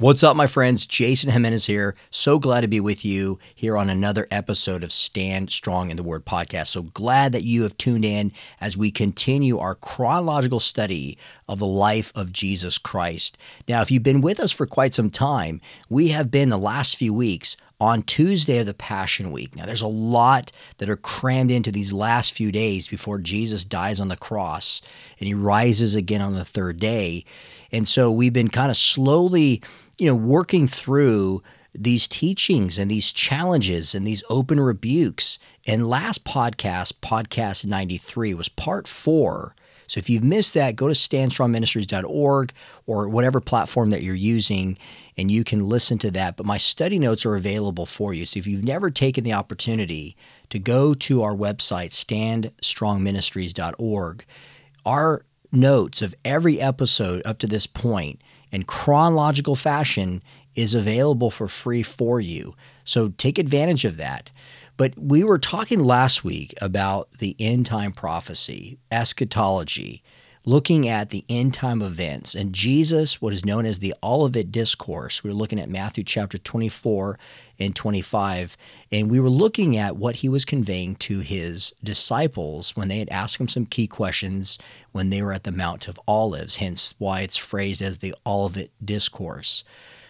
What's 0.00 0.22
up, 0.22 0.36
my 0.36 0.46
friends? 0.46 0.86
Jason 0.86 1.32
Jimenez 1.32 1.66
here. 1.66 1.96
So 2.12 2.38
glad 2.38 2.60
to 2.60 2.68
be 2.68 2.78
with 2.78 3.04
you 3.04 3.40
here 3.52 3.76
on 3.76 3.90
another 3.90 4.28
episode 4.30 4.84
of 4.84 4.92
Stand 4.92 5.50
Strong 5.50 5.90
in 5.90 5.96
the 5.96 6.04
Word 6.04 6.24
podcast. 6.24 6.68
So 6.68 6.82
glad 6.82 7.32
that 7.32 7.42
you 7.42 7.64
have 7.64 7.76
tuned 7.78 8.04
in 8.04 8.30
as 8.60 8.76
we 8.76 8.92
continue 8.92 9.58
our 9.58 9.74
chronological 9.74 10.60
study 10.60 11.18
of 11.48 11.58
the 11.58 11.66
life 11.66 12.12
of 12.14 12.32
Jesus 12.32 12.78
Christ. 12.78 13.38
Now, 13.66 13.82
if 13.82 13.90
you've 13.90 14.04
been 14.04 14.20
with 14.20 14.38
us 14.38 14.52
for 14.52 14.66
quite 14.66 14.94
some 14.94 15.10
time, 15.10 15.60
we 15.90 16.10
have 16.10 16.30
been 16.30 16.50
the 16.50 16.58
last 16.58 16.94
few 16.94 17.12
weeks 17.12 17.56
on 17.80 18.02
Tuesday 18.02 18.58
of 18.58 18.66
the 18.66 18.74
Passion 18.74 19.32
Week. 19.32 19.56
Now, 19.56 19.66
there's 19.66 19.82
a 19.82 19.88
lot 19.88 20.52
that 20.76 20.88
are 20.88 20.96
crammed 20.96 21.50
into 21.50 21.72
these 21.72 21.92
last 21.92 22.32
few 22.32 22.52
days 22.52 22.86
before 22.86 23.18
Jesus 23.18 23.64
dies 23.64 23.98
on 23.98 24.06
the 24.06 24.16
cross 24.16 24.80
and 25.18 25.26
he 25.26 25.34
rises 25.34 25.96
again 25.96 26.22
on 26.22 26.34
the 26.34 26.44
third 26.44 26.78
day. 26.78 27.24
And 27.72 27.88
so 27.88 28.12
we've 28.12 28.32
been 28.32 28.48
kind 28.48 28.70
of 28.70 28.76
slowly 28.76 29.60
you 29.98 30.06
know, 30.06 30.14
working 30.14 30.68
through 30.68 31.42
these 31.74 32.08
teachings 32.08 32.78
and 32.78 32.90
these 32.90 33.12
challenges 33.12 33.94
and 33.94 34.06
these 34.06 34.24
open 34.30 34.58
rebukes. 34.60 35.38
And 35.66 35.88
last 35.88 36.24
podcast, 36.24 36.94
podcast 36.94 37.66
93, 37.66 38.34
was 38.34 38.48
part 38.48 38.88
four. 38.88 39.54
So 39.86 39.98
if 39.98 40.10
you've 40.10 40.24
missed 40.24 40.54
that, 40.54 40.76
go 40.76 40.88
to 40.88 40.94
standstrongministries.org 40.94 42.52
or 42.86 43.08
whatever 43.08 43.40
platform 43.40 43.90
that 43.90 44.02
you're 44.02 44.14
using 44.14 44.76
and 45.16 45.30
you 45.30 45.44
can 45.44 45.66
listen 45.66 45.98
to 45.98 46.10
that. 46.10 46.36
But 46.36 46.46
my 46.46 46.58
study 46.58 46.98
notes 46.98 47.24
are 47.24 47.36
available 47.36 47.86
for 47.86 48.12
you. 48.12 48.26
So 48.26 48.38
if 48.38 48.46
you've 48.46 48.64
never 48.64 48.90
taken 48.90 49.24
the 49.24 49.32
opportunity 49.32 50.14
to 50.50 50.58
go 50.58 50.92
to 50.94 51.22
our 51.22 51.34
website, 51.34 51.92
standstrongministries.org, 52.60 54.24
our 54.84 55.24
notes 55.50 56.02
of 56.02 56.14
every 56.24 56.60
episode 56.60 57.22
up 57.24 57.38
to 57.38 57.46
this 57.46 57.66
point 57.66 58.20
in 58.50 58.64
chronological 58.64 59.54
fashion 59.54 60.22
is 60.54 60.74
available 60.74 61.30
for 61.30 61.48
free 61.48 61.82
for 61.82 62.20
you. 62.20 62.54
So 62.84 63.08
take 63.10 63.38
advantage 63.38 63.84
of 63.84 63.96
that. 63.98 64.30
But 64.76 64.94
we 64.96 65.24
were 65.24 65.38
talking 65.38 65.80
last 65.80 66.24
week 66.24 66.54
about 66.60 67.10
the 67.18 67.34
end 67.38 67.66
time 67.66 67.92
prophecy, 67.92 68.78
eschatology, 68.90 70.02
looking 70.48 70.88
at 70.88 71.10
the 71.10 71.26
end 71.28 71.52
time 71.52 71.82
events 71.82 72.34
and 72.34 72.54
Jesus, 72.54 73.20
what 73.20 73.34
is 73.34 73.44
known 73.44 73.66
as 73.66 73.80
the 73.80 73.94
Olivet 74.02 74.50
Discourse. 74.50 75.22
We 75.22 75.28
were 75.28 75.36
looking 75.36 75.60
at 75.60 75.68
Matthew 75.68 76.02
chapter 76.02 76.38
24 76.38 77.18
and 77.58 77.76
25, 77.76 78.56
and 78.90 79.10
we 79.10 79.20
were 79.20 79.28
looking 79.28 79.76
at 79.76 79.98
what 79.98 80.16
he 80.16 80.28
was 80.30 80.46
conveying 80.46 80.94
to 80.96 81.18
his 81.20 81.74
disciples 81.84 82.74
when 82.74 82.88
they 82.88 82.98
had 82.98 83.10
asked 83.10 83.38
him 83.38 83.48
some 83.48 83.66
key 83.66 83.86
questions 83.86 84.56
when 84.92 85.10
they 85.10 85.20
were 85.20 85.34
at 85.34 85.44
the 85.44 85.52
Mount 85.52 85.86
of 85.86 86.00
Olives, 86.08 86.56
hence 86.56 86.94
why 86.96 87.20
it's 87.20 87.36
phrased 87.36 87.82
as 87.82 87.98
the 87.98 88.14
Olivet 88.24 88.70
Discourse. 88.82 89.64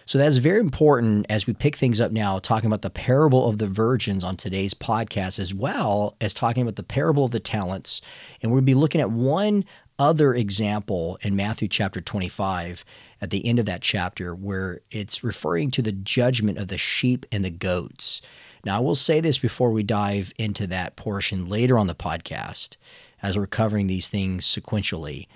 So 0.05 0.17
that's 0.17 0.37
very 0.37 0.59
important 0.59 1.27
as 1.29 1.45
we 1.45 1.53
pick 1.53 1.75
things 1.75 1.99
up 2.01 2.11
now, 2.11 2.39
talking 2.39 2.65
about 2.65 2.81
the 2.81 2.89
parable 2.89 3.47
of 3.47 3.57
the 3.59 3.67
virgins 3.67 4.23
on 4.23 4.37
today's 4.37 4.73
podcast, 4.73 5.37
as 5.37 5.53
well 5.53 6.15
as 6.19 6.33
talking 6.33 6.63
about 6.63 6.77
the 6.77 6.83
parable 6.83 7.25
of 7.25 7.31
the 7.31 7.39
talents. 7.39 8.01
And 8.41 8.51
we'll 8.51 8.61
be 8.61 8.73
looking 8.73 9.01
at 9.01 9.11
one 9.11 9.65
other 9.99 10.33
example 10.33 11.19
in 11.21 11.35
Matthew 11.35 11.67
chapter 11.67 11.99
25 11.99 12.85
at 13.21 13.29
the 13.29 13.45
end 13.45 13.59
of 13.59 13.65
that 13.65 13.81
chapter 13.81 14.33
where 14.33 14.79
it's 14.89 15.23
referring 15.23 15.69
to 15.71 15.81
the 15.81 15.91
judgment 15.91 16.57
of 16.57 16.69
the 16.69 16.77
sheep 16.77 17.25
and 17.31 17.43
the 17.43 17.51
goats. 17.51 18.21
Now, 18.65 18.77
I 18.77 18.79
will 18.79 18.95
say 18.95 19.19
this 19.19 19.37
before 19.37 19.71
we 19.71 19.83
dive 19.83 20.33
into 20.37 20.65
that 20.67 20.95
portion 20.95 21.49
later 21.49 21.77
on 21.77 21.87
the 21.87 21.95
podcast 21.95 22.77
as 23.21 23.37
we're 23.37 23.45
covering 23.45 23.87
these 23.87 24.07
things 24.07 24.45
sequentially. 24.45 25.27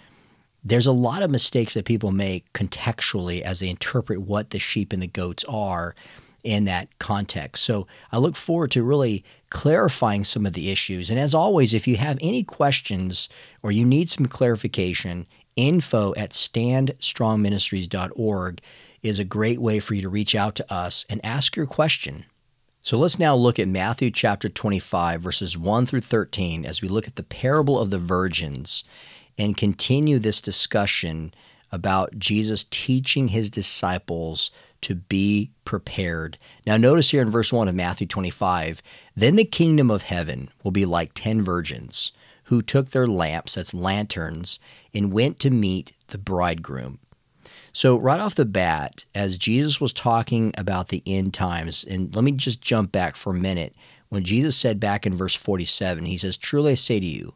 There's 0.63 0.87
a 0.87 0.93
lot 0.93 1.21
of 1.21 1.29
mistakes 1.29 1.73
that 1.73 1.83
people 1.83 2.11
make 2.11 2.51
contextually 2.53 3.41
as 3.41 3.59
they 3.59 3.69
interpret 3.69 4.21
what 4.21 4.51
the 4.51 4.59
sheep 4.59 4.93
and 4.93 5.01
the 5.01 5.07
goats 5.07 5.43
are 5.49 5.93
in 6.43 6.65
that 6.65 6.99
context. 6.99 7.63
So 7.63 7.87
I 8.11 8.17
look 8.17 8.35
forward 8.35 8.71
to 8.71 8.83
really 8.83 9.23
clarifying 9.49 10.23
some 10.23 10.45
of 10.45 10.53
the 10.53 10.71
issues. 10.71 11.09
And 11.09 11.17
as 11.17 11.33
always, 11.33 11.73
if 11.73 11.87
you 11.87 11.95
have 11.97 12.19
any 12.21 12.43
questions 12.43 13.29
or 13.61 13.71
you 13.71 13.85
need 13.85 14.09
some 14.09 14.25
clarification, 14.25 15.25
info 15.55 16.13
at 16.15 16.31
standstrongministries.org 16.31 18.59
is 19.01 19.19
a 19.19 19.25
great 19.25 19.61
way 19.61 19.79
for 19.79 19.93
you 19.93 20.01
to 20.01 20.09
reach 20.09 20.35
out 20.35 20.55
to 20.55 20.73
us 20.73 21.05
and 21.09 21.23
ask 21.23 21.55
your 21.55 21.65
question. 21.65 22.25
So 22.81 22.97
let's 22.97 23.19
now 23.19 23.33
look 23.35 23.59
at 23.59 23.69
Matthew 23.69 24.11
chapter 24.11 24.49
25, 24.49 25.21
verses 25.21 25.57
1 25.57 25.85
through 25.85 26.01
13, 26.01 26.65
as 26.65 26.81
we 26.81 26.89
look 26.89 27.07
at 27.07 27.15
the 27.15 27.23
parable 27.23 27.79
of 27.79 27.91
the 27.91 27.99
virgins 27.99 28.83
and 29.37 29.55
continue 29.55 30.19
this 30.19 30.41
discussion 30.41 31.33
about 31.71 32.19
Jesus 32.19 32.65
teaching 32.69 33.29
his 33.29 33.49
disciples 33.49 34.51
to 34.83 34.95
be 34.95 35.51
prepared. 35.65 36.37
Now, 36.65 36.77
notice 36.77 37.11
here 37.11 37.21
in 37.21 37.29
verse 37.29 37.51
1 37.51 37.67
of 37.67 37.75
Matthew 37.75 38.07
25 38.07 38.81
then 39.15 39.35
the 39.35 39.45
kingdom 39.45 39.91
of 39.91 40.03
heaven 40.03 40.49
will 40.63 40.71
be 40.71 40.85
like 40.85 41.13
ten 41.13 41.41
virgins 41.41 42.11
who 42.45 42.61
took 42.61 42.89
their 42.89 43.07
lamps, 43.07 43.55
that's 43.55 43.73
lanterns, 43.73 44.59
and 44.93 45.13
went 45.13 45.39
to 45.39 45.49
meet 45.49 45.93
the 46.07 46.17
bridegroom. 46.17 46.99
So, 47.71 47.97
right 47.97 48.19
off 48.19 48.35
the 48.35 48.45
bat, 48.45 49.05
as 49.15 49.37
Jesus 49.37 49.81
was 49.81 49.93
talking 49.93 50.53
about 50.57 50.89
the 50.89 51.01
end 51.05 51.33
times, 51.33 51.83
and 51.83 52.13
let 52.15 52.23
me 52.23 52.31
just 52.31 52.61
jump 52.61 52.91
back 52.91 53.15
for 53.15 53.31
a 53.31 53.39
minute. 53.39 53.75
When 54.09 54.23
Jesus 54.23 54.55
said 54.55 54.79
back 54.79 55.07
in 55.07 55.15
verse 55.15 55.33
47, 55.33 56.05
he 56.05 56.17
says, 56.17 56.37
Truly 56.37 56.73
I 56.73 56.75
say 56.75 56.99
to 56.99 57.05
you, 57.05 57.33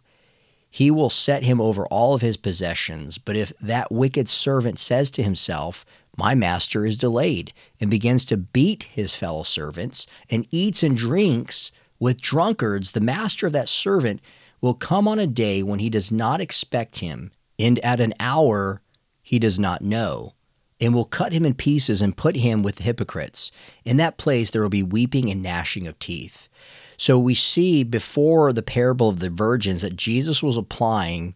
he 0.70 0.92
will 0.92 1.10
set 1.10 1.44
him 1.44 1.60
over 1.60 1.88
all 1.88 2.14
of 2.14 2.22
his 2.22 2.38
possessions. 2.38 3.18
But 3.18 3.36
if 3.36 3.52
that 3.60 3.92
wicked 3.92 4.30
servant 4.30 4.78
says 4.78 5.10
to 5.12 5.24
himself, 5.24 5.86
My 6.18 6.34
master 6.34 6.84
is 6.84 6.98
delayed, 6.98 7.54
and 7.80 7.92
begins 7.92 8.26
to 8.26 8.38
beat 8.38 8.84
his 8.84 9.14
fellow 9.14 9.44
servants, 9.44 10.08
and 10.30 10.48
eats 10.52 10.82
and 10.82 10.98
drinks 10.98 11.72
with 12.00 12.22
drunkards, 12.22 12.92
the 12.92 13.00
master 13.00 13.48
of 13.48 13.54
that 13.54 13.70
servant 13.70 14.22
will 14.62 14.74
come 14.74 15.08
on 15.08 15.20
a 15.20 15.28
day 15.28 15.64
when 15.64 15.80
he 15.80 15.90
does 15.90 16.12
not 16.12 16.42
expect 16.42 17.00
him, 17.00 17.32
and 17.60 17.80
at 17.80 18.00
an 18.00 18.14
hour 18.20 18.82
he 19.22 19.40
does 19.40 19.60
not 19.60 19.82
know, 19.82 20.34
and 20.80 20.94
will 20.94 21.06
cut 21.06 21.34
him 21.34 21.46
in 21.46 21.54
pieces 21.54 22.02
and 22.02 22.18
put 22.18 22.36
him 22.38 22.64
with 22.64 22.78
the 22.78 22.84
hypocrites. 22.84 23.52
In 23.86 23.98
that 23.98 24.18
place 24.18 24.50
there 24.50 24.62
will 24.62 24.70
be 24.70 24.84
weeping 24.84 25.30
and 25.30 25.44
gnashing 25.44 25.88
of 25.88 26.00
teeth. 26.00 26.50
So 26.98 27.20
we 27.20 27.36
see 27.36 27.84
before 27.84 28.52
the 28.54 28.64
parable 28.64 29.10
of 29.10 29.20
the 29.20 29.30
virgins 29.30 29.84
that 29.84 29.96
Jesus 29.96 30.42
was 30.42 30.58
applying 30.58 31.36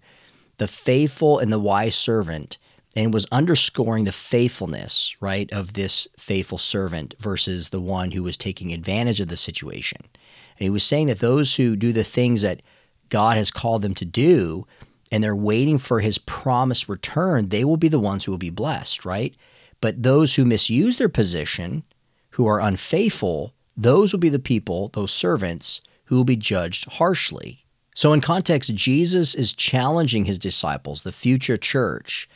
the 0.57 0.67
faithful 0.67 1.37
and 1.37 1.51
the 1.51 1.59
wise 1.59 1.95
servant 1.95 2.57
and 2.95 3.13
was 3.13 3.27
underscoring 3.31 4.03
the 4.03 4.11
faithfulness, 4.11 5.15
right, 5.21 5.51
of 5.53 5.73
this 5.73 6.07
faithful 6.17 6.57
servant 6.57 7.15
versus 7.19 7.69
the 7.69 7.81
one 7.81 8.11
who 8.11 8.23
was 8.23 8.35
taking 8.37 8.73
advantage 8.73 9.21
of 9.21 9.29
the 9.29 9.37
situation. 9.37 9.99
And 10.03 10.65
he 10.65 10.69
was 10.69 10.83
saying 10.83 11.07
that 11.07 11.19
those 11.19 11.55
who 11.55 11.75
do 11.75 11.93
the 11.93 12.03
things 12.03 12.41
that 12.41 12.61
God 13.09 13.37
has 13.37 13.51
called 13.51 13.81
them 13.81 13.95
to 13.95 14.05
do 14.05 14.65
and 15.11 15.23
they're 15.23 15.35
waiting 15.35 15.77
for 15.77 15.99
his 15.99 16.17
promised 16.17 16.87
return, 16.87 17.49
they 17.49 17.65
will 17.65 17.77
be 17.77 17.89
the 17.89 17.99
ones 17.99 18.23
who 18.23 18.31
will 18.31 18.37
be 18.37 18.49
blessed, 18.49 19.05
right? 19.05 19.35
But 19.81 20.03
those 20.03 20.35
who 20.35 20.45
misuse 20.45 20.97
their 20.97 21.09
position, 21.09 21.83
who 22.31 22.47
are 22.47 22.61
unfaithful, 22.61 23.53
those 23.75 24.13
will 24.13 24.19
be 24.19 24.29
the 24.29 24.39
people, 24.39 24.89
those 24.93 25.11
servants, 25.11 25.81
who 26.05 26.15
will 26.15 26.23
be 26.23 26.35
judged 26.35 26.93
harshly. 26.93 27.65
So, 27.93 28.13
in 28.13 28.21
context, 28.21 28.73
Jesus 28.73 29.35
is 29.35 29.53
challenging 29.53 30.25
his 30.25 30.39
disciples, 30.39 31.03
the 31.03 31.11
future 31.11 31.57
church, 31.57 32.29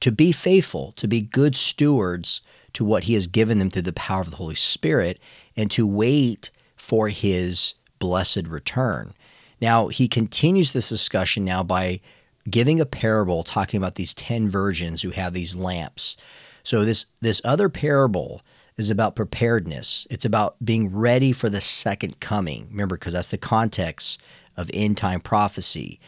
to 0.00 0.12
be 0.12 0.32
faithful, 0.32 0.92
to 0.92 1.08
be 1.08 1.20
good 1.20 1.56
stewards 1.56 2.40
to 2.74 2.84
what 2.84 3.04
he 3.04 3.14
has 3.14 3.26
given 3.26 3.58
them 3.58 3.70
through 3.70 3.82
the 3.82 3.92
power 3.92 4.20
of 4.20 4.30
the 4.30 4.36
Holy 4.36 4.54
Spirit, 4.54 5.18
and 5.56 5.70
to 5.70 5.86
wait 5.86 6.50
for 6.76 7.08
his 7.08 7.74
blessed 7.98 8.46
return. 8.46 9.12
Now, 9.60 9.88
he 9.88 10.06
continues 10.08 10.72
this 10.72 10.88
discussion 10.88 11.44
now 11.44 11.62
by 11.62 12.00
giving 12.48 12.80
a 12.80 12.86
parable 12.86 13.42
talking 13.42 13.78
about 13.78 13.96
these 13.96 14.14
10 14.14 14.48
virgins 14.48 15.02
who 15.02 15.10
have 15.10 15.32
these 15.32 15.56
lamps. 15.56 16.16
So, 16.62 16.84
this, 16.84 17.06
this 17.20 17.40
other 17.44 17.68
parable 17.68 18.42
is 18.76 18.90
about 18.90 19.16
preparedness. 19.16 20.06
It's 20.10 20.24
about 20.24 20.56
being 20.64 20.94
ready 20.94 21.32
for 21.32 21.50
the 21.50 21.60
second 21.60 22.20
coming. 22.20 22.68
Remember, 22.70 22.96
because 22.96 23.14
that's 23.14 23.30
the 23.30 23.38
context 23.38 24.20
of 24.56 24.70
end 24.72 24.96
time 24.96 25.20
prophecy. 25.20 25.98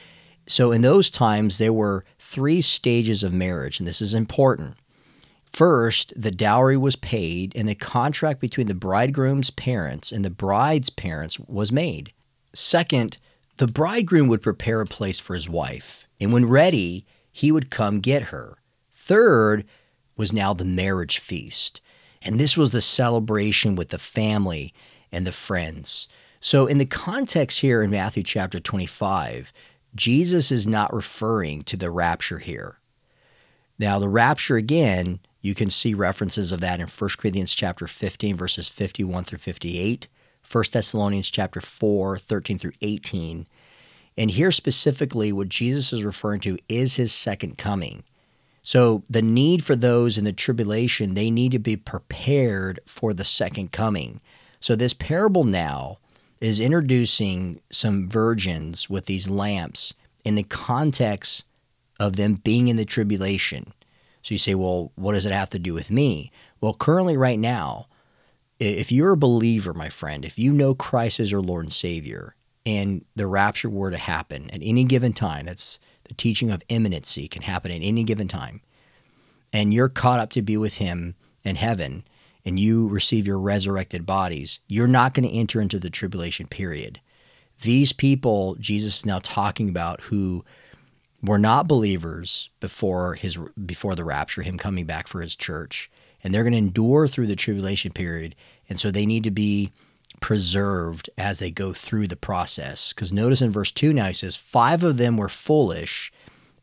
So, 0.47 0.73
in 0.73 0.83
those 0.83 1.11
times, 1.11 1.59
there 1.59 1.73
were 1.73 2.05
three 2.31 2.61
stages 2.61 3.25
of 3.25 3.33
marriage, 3.33 3.81
and 3.81 3.89
this 3.89 4.01
is 4.01 4.15
important. 4.15 4.77
First, 5.53 6.13
the 6.17 6.31
dowry 6.31 6.77
was 6.77 6.95
paid, 6.95 7.53
and 7.57 7.69
the 7.69 7.75
contract 7.75 8.41
between 8.41 8.69
the 8.69 8.75
bridegroom's 8.75 9.51
parents 9.51 10.13
and 10.13 10.25
the 10.25 10.31
bride's 10.31 10.91
parents 10.91 11.41
was 11.41 11.73
made. 11.73 12.13
Second, 12.55 13.17
the 13.57 13.67
bridegroom 13.67 14.29
would 14.29 14.43
prepare 14.43 14.81
a 14.81 14.87
place 14.87 15.19
for 15.19 15.35
his 15.35 15.49
wife, 15.49 16.07
and 16.21 16.33
when 16.33 16.47
ready, 16.47 17.05
he 17.33 17.51
would 17.51 17.69
come 17.69 17.99
get 17.99 18.25
her. 18.25 18.59
Third 18.93 19.65
was 20.17 20.33
now 20.33 20.55
the 20.55 20.65
marriage 20.65 21.19
feast. 21.19 21.81
And 22.23 22.39
this 22.39 22.57
was 22.57 22.71
the 22.71 22.83
celebration 22.83 23.75
with 23.75 23.89
the 23.89 23.99
family 23.99 24.73
and 25.11 25.27
the 25.27 25.33
friends. 25.33 26.07
So, 26.39 26.67
in 26.67 26.79
the 26.79 26.87
context 26.87 27.61
here 27.61 27.83
in 27.83 27.91
Matthew 27.91 28.23
chapter 28.23 28.61
25, 28.61 29.53
Jesus 29.95 30.51
is 30.51 30.67
not 30.67 30.93
referring 30.93 31.63
to 31.65 31.77
the 31.77 31.91
rapture 31.91 32.39
here. 32.39 32.79
Now, 33.79 33.99
the 33.99 34.09
rapture 34.09 34.57
again, 34.57 35.21
you 35.41 35.55
can 35.55 35.71
see 35.71 35.95
references 35.95 36.53
of 36.53 36.61
that 36.61 36.81
in 36.81 36.87
1 36.87 37.11
Corinthians 37.19 37.55
chapter 37.55 37.87
15 37.87 38.37
verses 38.37 38.69
51 38.69 39.25
through 39.25 39.39
58, 39.39 40.07
1 40.51 40.65
Thessalonians 40.73 41.31
chapter 41.31 41.61
4, 41.61 42.19
13 42.19 42.59
through 42.59 42.73
18. 42.83 43.47
And 44.19 44.31
here 44.31 44.51
specifically 44.51 45.33
what 45.33 45.49
Jesus 45.49 45.93
is 45.93 46.05
referring 46.05 46.41
to 46.43 46.59
is 46.69 46.97
his 46.97 47.13
second 47.13 47.57
coming. 47.57 48.05
So 48.63 49.03
the 49.09 49.23
need 49.23 49.65
for 49.65 49.75
those 49.75 50.19
in 50.19 50.25
the 50.25 50.33
tribulation, 50.33 51.15
they 51.15 51.31
need 51.31 51.53
to 51.53 51.59
be 51.59 51.77
prepared 51.77 52.81
for 52.85 53.15
the 53.15 53.25
second 53.25 53.73
coming. 53.73 54.21
So 54.61 54.77
this 54.77 54.93
parable 54.93 55.45
now 55.45 55.99
is 56.41 56.61
introducing 56.61 57.61
some 57.71 58.09
virgins 58.09 58.89
with 58.89 59.07
these 59.07 59.29
lamps 59.29 59.95
in 60.25 60.35
the 60.35 60.43
context 60.43 61.45
of 61.99 62.17
them 62.17 62.35
being 62.35 62.69
in 62.69 62.77
the 62.77 62.85
tribulation. 62.85 63.73
So 64.23 64.35
you 64.35 64.39
say, 64.39 64.55
well, 64.55 64.93
what 64.97 65.13
does 65.13 65.27
it 65.27 65.33
have 65.33 65.51
to 65.51 65.59
do 65.59 65.75
with 65.75 65.91
me? 65.91 66.31
Well, 66.61 66.75
currently, 66.75 67.17
right 67.17 67.39
now, 67.39 67.87
if 68.59 68.93
you're 68.93 69.13
a 69.13 69.17
believer, 69.17 69.73
my 69.73 69.89
friend, 69.89 70.25
if 70.25 70.39
you 70.39 70.53
know 70.53 70.75
Christ 70.75 71.21
as 71.21 71.31
your 71.31 71.41
Lord 71.41 71.65
and 71.65 71.73
Savior, 71.73 72.35
and 72.67 73.05
the 73.17 73.27
rapture 73.27 73.71
were 73.71 73.91
to 73.91 73.97
happen 73.97 74.51
at 74.51 74.61
any 74.63 74.85
given 74.85 75.13
time, 75.13 75.47
that's 75.47 75.79
the 76.05 76.15
teaching 76.15 76.51
of 76.51 76.63
imminency 76.69 77.29
can 77.29 77.43
happen 77.43 77.71
at 77.71 77.83
any 77.83 78.05
given 78.05 78.29
time, 78.29 78.61
and 79.53 79.73
you're 79.73 79.89
caught 79.89 80.21
up 80.21 80.31
to 80.33 80.43
be 80.43 80.57
with 80.57 80.77
Him 80.77 81.15
in 81.43 81.57
heaven, 81.57 82.05
and 82.45 82.59
you 82.59 82.89
receive 82.89 83.27
your 83.27 83.39
resurrected 83.39 84.07
bodies, 84.07 84.61
you're 84.69 84.87
not 84.87 85.15
going 85.15 85.29
to 85.29 85.35
enter 85.35 85.61
into 85.61 85.79
the 85.79 85.91
tribulation 85.91 86.47
period. 86.47 87.01
These 87.63 87.93
people 87.93 88.57
Jesus 88.59 88.99
is 88.99 89.07
now 89.07 89.21
talking 89.23 89.69
about 89.69 90.03
who 90.03 90.45
were 91.23 91.39
not 91.39 91.69
believers 91.69 92.49
before 92.61 93.15
his 93.15 93.37
before 93.65 93.95
the 93.95 94.05
rapture, 94.05 94.43
him 94.43 94.57
coming 94.57 94.87
back 94.87 95.07
for 95.07 95.21
his 95.21 95.37
church, 95.37 95.91
and 96.25 96.33
they're 96.33 96.43
going 96.43 96.53
to 96.53 96.59
endure 96.59 97.07
through 97.07 97.27
the 97.27 97.37
tribulation 97.37 97.93
period, 97.93 98.35
and 98.69 98.81
so 98.81 98.91
they 98.91 99.07
need 99.07 99.25
to 99.25 99.31
be 99.31 99.71
preserved 100.21 101.09
as 101.19 101.39
they 101.39 101.51
go 101.51 101.73
through 101.73 102.07
the 102.07 102.17
process. 102.17 102.93
Because 102.93 103.13
notice 103.13 103.43
in 103.43 103.51
verse 103.51 103.73
2 103.73 103.93
now 103.93 104.07
he 104.07 104.13
says, 104.13 104.37
Five 104.37 104.83
of 104.83 104.97
them 104.97 105.17
were 105.17 105.29
foolish 105.29 106.13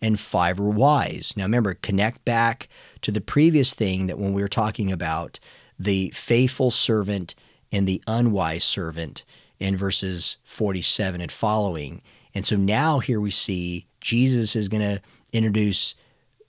and 0.02 0.20
five 0.20 0.60
were 0.60 0.70
wise. 0.70 1.34
Now 1.36 1.44
remember, 1.44 1.74
connect 1.74 2.24
back 2.24 2.68
to 3.02 3.12
the 3.12 3.22
previous 3.22 3.74
thing 3.74 4.08
that 4.08 4.20
when 4.20 4.34
we 4.34 4.42
were 4.42 4.48
talking 4.48 4.92
about 4.92 5.40
the 5.80 6.10
faithful 6.10 6.72
servant 6.72 7.36
and 7.72 7.88
the 7.88 8.02
unwise 8.08 8.64
servant 8.64 9.24
in 9.60 9.78
verses 9.78 10.38
47 10.44 11.22
and 11.22 11.32
following. 11.32 12.02
And 12.34 12.46
so 12.46 12.56
now 12.56 13.00
here 13.00 13.20
we 13.20 13.32
see 13.32 13.88
Jesus 14.02 14.56
is 14.56 14.70
going 14.70 14.84
to 14.84 15.02
introduce 15.34 15.96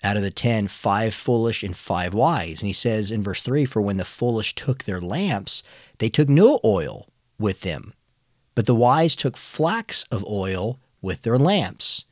out 0.05 0.17
of 0.17 0.23
the 0.23 0.31
ten, 0.31 0.69
five 0.69 1.13
foolish 1.13 1.63
and 1.63 1.77
five 1.77 2.15
wise. 2.15 2.61
And 2.61 2.67
he 2.69 2.73
says 2.73 3.11
in 3.11 3.23
verse 3.23 3.43
3 3.43 3.65
For 3.65 3.83
when 3.83 3.97
the 3.97 4.05
foolish 4.05 4.55
took 4.55 4.85
their 4.85 5.01
lamps, 5.01 5.63
they 5.99 6.09
took 6.09 6.29
no 6.29 6.61
oil 6.65 7.09
with 7.39 7.63
them, 7.63 7.95
but 8.55 8.67
the 8.67 8.75
wise 8.75 9.17
took 9.17 9.37
flax 9.37 10.05
of 10.05 10.25
oil 10.27 10.79
with 11.01 11.23
their 11.23 11.39
lamps. 11.39 12.05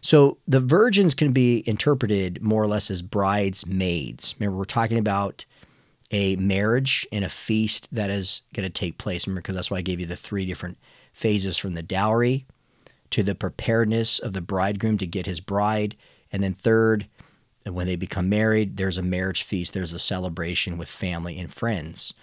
So 0.00 0.38
the 0.46 0.60
virgins 0.60 1.14
can 1.14 1.32
be 1.32 1.64
interpreted 1.66 2.42
more 2.42 2.62
or 2.62 2.68
less 2.68 2.90
as 2.90 3.02
bridesmaids. 3.02 4.34
Remember, 4.38 4.58
we're 4.58 4.64
talking 4.64 4.98
about 4.98 5.44
a 6.10 6.36
marriage 6.36 7.06
and 7.12 7.24
a 7.24 7.28
feast 7.28 7.88
that 7.92 8.10
is 8.10 8.42
going 8.54 8.64
to 8.64 8.70
take 8.70 8.98
place. 8.98 9.26
Remember, 9.26 9.42
because 9.42 9.56
that's 9.56 9.70
why 9.70 9.78
I 9.78 9.82
gave 9.82 10.00
you 10.00 10.06
the 10.06 10.16
three 10.16 10.46
different 10.46 10.78
phases 11.12 11.58
from 11.58 11.74
the 11.74 11.82
dowry 11.82 12.46
to 13.10 13.22
the 13.22 13.34
preparedness 13.34 14.18
of 14.18 14.32
the 14.32 14.40
bridegroom 14.40 14.98
to 14.98 15.06
get 15.06 15.26
his 15.26 15.40
bride. 15.40 15.96
And 16.32 16.42
then, 16.42 16.54
third, 16.54 17.06
when 17.64 17.86
they 17.86 17.96
become 17.96 18.28
married, 18.28 18.76
there's 18.76 18.98
a 18.98 19.02
marriage 19.02 19.42
feast, 19.42 19.74
there's 19.74 19.92
a 19.92 19.98
celebration 19.98 20.78
with 20.78 20.88
family 20.88 21.38
and 21.38 21.52
friends. 21.52 22.14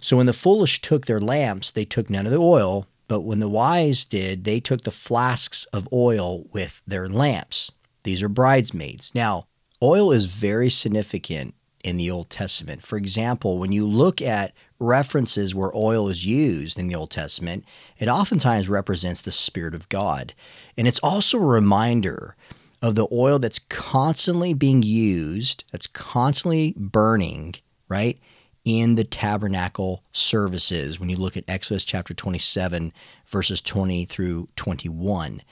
So 0.00 0.16
when 0.16 0.26
the 0.26 0.32
foolish 0.32 0.80
took 0.82 1.06
their 1.06 1.20
lamps, 1.20 1.70
they 1.70 1.84
took 1.84 2.10
none 2.10 2.26
of 2.26 2.32
the 2.32 2.38
oil, 2.38 2.86
but 3.08 3.22
when 3.22 3.38
the 3.38 3.48
wise 3.48 4.04
did, 4.04 4.44
they 4.44 4.60
took 4.60 4.82
the 4.82 4.90
flasks 4.90 5.64
of 5.66 5.88
oil 5.92 6.44
with 6.52 6.82
their 6.86 7.08
lamps. 7.08 7.72
These 8.02 8.22
are 8.22 8.28
bridesmaids. 8.28 9.12
Now, 9.14 9.46
oil 9.82 10.12
is 10.12 10.26
very 10.26 10.70
significant 10.70 11.54
in 11.84 11.96
the 11.96 12.10
Old 12.10 12.30
Testament. 12.30 12.82
For 12.82 12.96
example, 12.96 13.58
when 13.58 13.72
you 13.72 13.86
look 13.86 14.20
at 14.22 14.52
references 14.78 15.54
where 15.54 15.74
oil 15.74 16.08
is 16.08 16.26
used 16.26 16.78
in 16.78 16.88
the 16.88 16.94
Old 16.94 17.10
Testament, 17.10 17.64
it 17.98 18.08
oftentimes 18.08 18.68
represents 18.68 19.22
the 19.22 19.32
Spirit 19.32 19.74
of 19.74 19.88
God. 19.88 20.34
And 20.76 20.88
it's 20.88 21.00
also 21.00 21.38
a 21.38 21.44
reminder 21.44 22.36
of 22.82 22.94
the 22.94 23.08
oil 23.12 23.38
that's 23.38 23.58
constantly 23.58 24.54
being 24.54 24.82
used, 24.82 25.64
that's 25.70 25.86
constantly 25.86 26.74
burning, 26.76 27.54
right? 27.88 28.18
in 28.64 28.94
the 28.94 29.04
tabernacle 29.04 30.02
services 30.10 30.98
when 30.98 31.10
you 31.10 31.16
look 31.16 31.36
at 31.36 31.44
Exodus 31.46 31.84
chapter 31.84 32.14
27, 32.14 32.92
verses 33.26 33.60
20 33.60 34.06
through 34.06 34.48
21. 34.56 35.42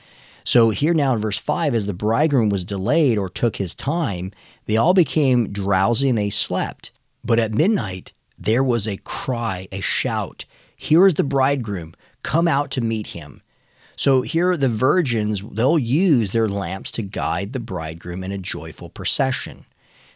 So 0.44 0.70
here 0.70 0.94
now 0.94 1.14
in 1.14 1.20
verse 1.20 1.38
5, 1.38 1.74
as 1.74 1.86
the 1.86 1.94
bridegroom 1.94 2.48
was 2.48 2.64
delayed 2.64 3.18
or 3.18 3.28
took 3.28 3.56
his 3.56 3.74
time, 3.74 4.32
they 4.66 4.76
all 4.76 4.94
became 4.94 5.52
drowsy 5.52 6.08
and 6.08 6.18
they 6.18 6.30
slept. 6.30 6.90
But 7.24 7.38
at 7.38 7.52
midnight, 7.52 8.12
there 8.38 8.64
was 8.64 8.88
a 8.88 8.96
cry, 8.98 9.68
a 9.70 9.80
shout 9.80 10.44
Here 10.76 11.06
is 11.06 11.14
the 11.14 11.22
bridegroom, 11.22 11.94
come 12.22 12.48
out 12.48 12.70
to 12.72 12.80
meet 12.80 13.08
him. 13.08 13.40
So 13.96 14.22
here 14.22 14.56
the 14.56 14.68
virgins, 14.68 15.42
they'll 15.42 15.78
use 15.78 16.32
their 16.32 16.48
lamps 16.48 16.90
to 16.92 17.02
guide 17.02 17.52
the 17.52 17.60
bridegroom 17.60 18.24
in 18.24 18.32
a 18.32 18.38
joyful 18.38 18.88
procession. 18.88 19.66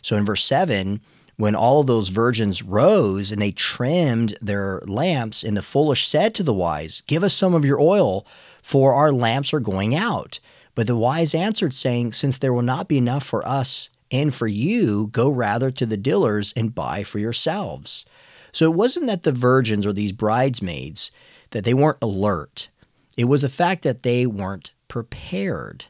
So 0.02 0.17
in 0.17 0.25
verse 0.25 0.43
7, 0.43 1.00
when 1.37 1.55
all 1.55 1.81
of 1.81 1.87
those 1.87 2.08
virgins 2.08 2.62
rose 2.62 3.31
and 3.31 3.40
they 3.40 3.52
trimmed 3.52 4.37
their 4.40 4.81
lamps, 4.87 5.44
and 5.44 5.56
the 5.56 5.62
foolish 5.62 6.06
said 6.06 6.34
to 6.34 6.43
the 6.43 6.55
wise, 6.55 7.02
Give 7.06 7.22
us 7.22 7.34
some 7.34 7.55
of 7.55 7.64
your 7.64 7.81
oil, 7.81 8.26
for 8.66 8.94
our 8.94 9.12
lamps 9.12 9.54
are 9.54 9.60
going 9.60 9.94
out. 9.94 10.40
But 10.74 10.88
the 10.88 10.96
wise 10.96 11.36
answered, 11.36 11.72
saying, 11.72 12.14
Since 12.14 12.38
there 12.38 12.52
will 12.52 12.62
not 12.62 12.88
be 12.88 12.98
enough 12.98 13.22
for 13.22 13.46
us 13.46 13.91
and 14.10 14.34
for 14.34 14.48
you, 14.48 15.06
go 15.12 15.31
rather 15.31 15.70
to 15.70 15.86
the 15.86 15.96
dealers 15.96 16.52
and 16.56 16.74
buy 16.74 17.05
for 17.05 17.20
yourselves. 17.20 18.06
So 18.50 18.64
it 18.64 18.74
wasn't 18.74 19.06
that 19.06 19.22
the 19.22 19.31
virgins 19.31 19.86
or 19.86 19.93
these 19.93 20.10
bridesmaids 20.10 21.12
that 21.50 21.62
they 21.62 21.74
weren't 21.74 22.02
alert. 22.02 22.69
It 23.17 23.26
was 23.26 23.43
the 23.43 23.48
fact 23.48 23.84
that 23.84 24.02
they 24.02 24.26
weren't 24.26 24.72
prepared. 24.88 25.84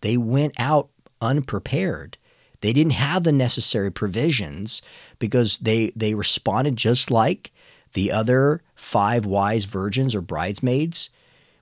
They 0.00 0.16
went 0.16 0.54
out 0.60 0.90
unprepared. 1.20 2.18
They 2.60 2.72
didn't 2.72 2.92
have 2.92 3.24
the 3.24 3.32
necessary 3.32 3.90
provisions 3.90 4.80
because 5.18 5.56
they, 5.56 5.90
they 5.96 6.14
responded 6.14 6.76
just 6.76 7.10
like 7.10 7.50
the 7.94 8.12
other 8.12 8.62
five 8.76 9.26
wise 9.26 9.64
virgins 9.64 10.14
or 10.14 10.20
bridesmaids, 10.20 11.10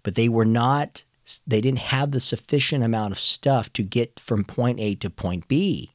but 0.03 0.15
they 0.15 0.29
were 0.29 0.45
not, 0.45 1.05
they 1.47 1.61
didn't 1.61 1.79
have 1.79 2.11
the 2.11 2.21
sufficient 2.21 2.85
amount 2.85 3.13
of 3.13 3.19
stuff 3.19 3.73
to 3.75 3.83
get 3.83 4.21
from 4.21 4.45
point 4.45 4.81
A 4.81 4.95
to 4.97 5.11
point 5.11 5.49
B. 5.49 5.91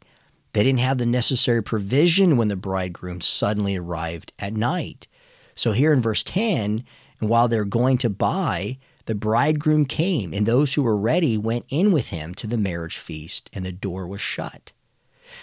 They 0.54 0.64
didn't 0.64 0.80
have 0.80 0.98
the 0.98 1.06
necessary 1.06 1.62
provision 1.62 2.38
when 2.38 2.48
the 2.48 2.56
bridegroom 2.56 3.22
suddenly 3.22 3.76
arrived 3.76 4.32
at 4.40 4.54
night. 4.54 5.08
So 5.54 5.74
here 5.74 5.92
in 5.92 6.02
verse 6.02 6.24
10, 6.24 6.84
and 7.20 7.30
while 7.30 7.48
they're 7.48 7.66
going 7.66 7.98
to 8.00 8.10
buy, 8.10 8.78
the 9.06 9.16
bridegroom 9.16 9.86
came, 9.86 10.34
and 10.34 10.46
those 10.46 10.74
who 10.74 10.84
were 10.84 10.98
ready 10.98 11.38
went 11.38 11.66
in 11.70 11.92
with 11.92 12.10
him 12.10 12.34
to 12.36 12.48
the 12.48 12.58
marriage 12.58 12.98
feast, 12.98 13.50
and 13.54 13.66
the 13.66 13.72
door 13.72 14.08
was 14.08 14.22
shut. 14.22 14.72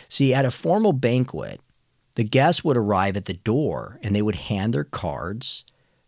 See, 0.09 0.35
at 0.35 0.45
a 0.45 0.51
formal 0.51 0.93
banquet, 0.93 1.61
the 2.15 2.25
guests 2.25 2.65
would 2.65 2.77
arrive 2.77 3.17
at 3.17 3.25
the 3.25 3.33
door 3.35 3.99
and 4.03 4.15
they 4.15 4.23
would 4.23 4.35
hand 4.35 4.73
their 4.75 4.85
cards 4.85 5.65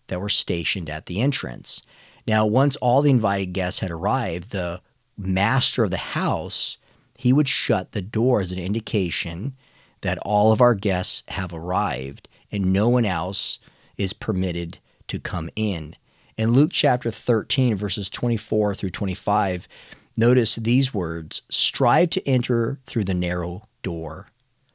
that 0.09 0.21
were 0.21 0.29
stationed 0.29 0.91
at 0.91 1.07
the 1.07 1.21
entrance. 1.21 1.83
Now, 2.27 2.47
once 2.47 2.77
all 2.77 3.03
the 3.03 3.11
invited 3.11 3.53
guests 3.53 3.81
had 3.81 3.91
arrived, 3.91 4.51
the 4.51 4.81
master 5.17 5.85
of 5.85 5.91
the 5.91 5.97
house, 5.97 6.79
he 7.17 7.33
would 7.33 7.49
shut 7.49 7.93
the 7.93 8.03
door 8.03 8.41
as 8.41 8.53
an 8.53 8.59
indication 8.59 9.55
that 10.01 10.19
all 10.19 10.53
of 10.53 10.61
our 10.61 10.75
guests 10.75 11.23
have 11.29 11.53
arrived 11.53 12.29
and 12.51 12.73
no 12.73 12.89
one 12.89 13.05
else 13.05 13.59
is 13.97 14.13
permitted 14.13 14.79
to 15.09 15.19
come 15.19 15.51
in. 15.57 15.95
In 16.37 16.51
Luke 16.51 16.71
chapter 16.73 17.11
13, 17.11 17.77
verses 17.77 18.11
24 18.11 18.75
through 18.75 18.91
25, 18.91 19.69
notice 20.17 20.57
these 20.57 20.93
words 20.93 21.43
Strive 21.49 22.11
to 22.11 22.29
enter 22.29 22.81
through 22.87 23.05
the 23.05 23.15
narrow 23.15 23.69
door. 23.83 24.29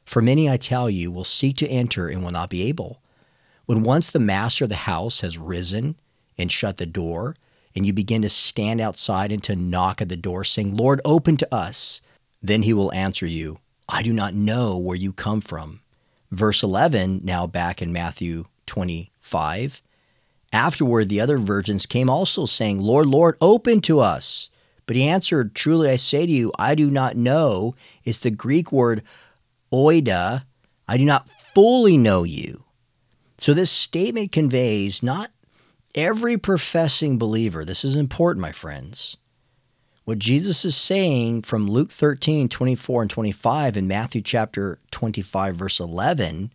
For 0.04 0.22
many, 0.22 0.48
I 0.48 0.56
tell 0.56 0.88
you, 0.88 1.12
will 1.12 1.24
seek 1.24 1.56
to 1.58 1.68
enter 1.68 2.08
and 2.08 2.24
will 2.24 2.32
not 2.32 2.50
be 2.50 2.62
able. 2.64 3.00
When 3.66 3.82
once 3.82 4.10
the 4.10 4.18
master 4.18 4.64
of 4.64 4.70
the 4.70 4.76
house 4.76 5.20
has 5.20 5.38
risen 5.38 5.96
and 6.40 6.50
shut 6.50 6.78
the 6.78 6.86
door, 6.86 7.36
and 7.74 7.86
you 7.86 7.92
begin 7.92 8.22
to 8.22 8.28
stand 8.28 8.80
outside 8.80 9.30
and 9.30 9.42
to 9.44 9.54
knock 9.54 10.00
at 10.00 10.08
the 10.08 10.16
door, 10.16 10.42
saying, 10.44 10.76
Lord, 10.76 11.00
open 11.04 11.36
to 11.36 11.54
us, 11.54 12.00
then 12.42 12.62
he 12.62 12.72
will 12.72 12.92
answer 12.92 13.26
you, 13.26 13.58
I 13.88 14.02
do 14.02 14.12
not 14.12 14.34
know 14.34 14.78
where 14.78 14.96
you 14.96 15.12
come 15.12 15.40
from. 15.40 15.80
Verse 16.30 16.62
11, 16.62 17.20
now 17.24 17.46
back 17.46 17.82
in 17.82 17.92
Matthew 17.92 18.44
25. 18.66 19.82
Afterward, 20.52 21.08
the 21.08 21.20
other 21.20 21.38
virgins 21.38 21.86
came 21.86 22.08
also, 22.10 22.46
saying, 22.46 22.80
Lord, 22.80 23.06
Lord, 23.06 23.36
open 23.40 23.80
to 23.82 24.00
us. 24.00 24.50
But 24.86 24.96
he 24.96 25.06
answered, 25.06 25.54
Truly 25.54 25.88
I 25.88 25.96
say 25.96 26.26
to 26.26 26.32
you, 26.32 26.52
I 26.58 26.74
do 26.74 26.90
not 26.90 27.16
know. 27.16 27.74
It's 28.04 28.18
the 28.18 28.30
Greek 28.30 28.72
word 28.72 29.02
oida. 29.72 30.44
I 30.88 30.96
do 30.96 31.04
not 31.04 31.28
fully 31.28 31.96
know 31.96 32.24
you. 32.24 32.64
So 33.38 33.54
this 33.54 33.70
statement 33.70 34.32
conveys 34.32 35.02
not 35.02 35.30
every 35.94 36.36
professing 36.36 37.18
believer. 37.18 37.64
This 37.64 37.84
is 37.84 37.96
important, 37.96 38.42
my 38.42 38.52
friends. 38.52 39.16
What 40.04 40.18
Jesus 40.18 40.64
is 40.64 40.76
saying 40.76 41.42
from 41.42 41.68
Luke 41.68 41.90
13, 41.90 42.48
24 42.48 43.02
and 43.02 43.10
25 43.10 43.76
and 43.76 43.86
Matthew 43.86 44.22
chapter 44.22 44.78
25, 44.90 45.56
verse 45.56 45.78
11, 45.78 46.52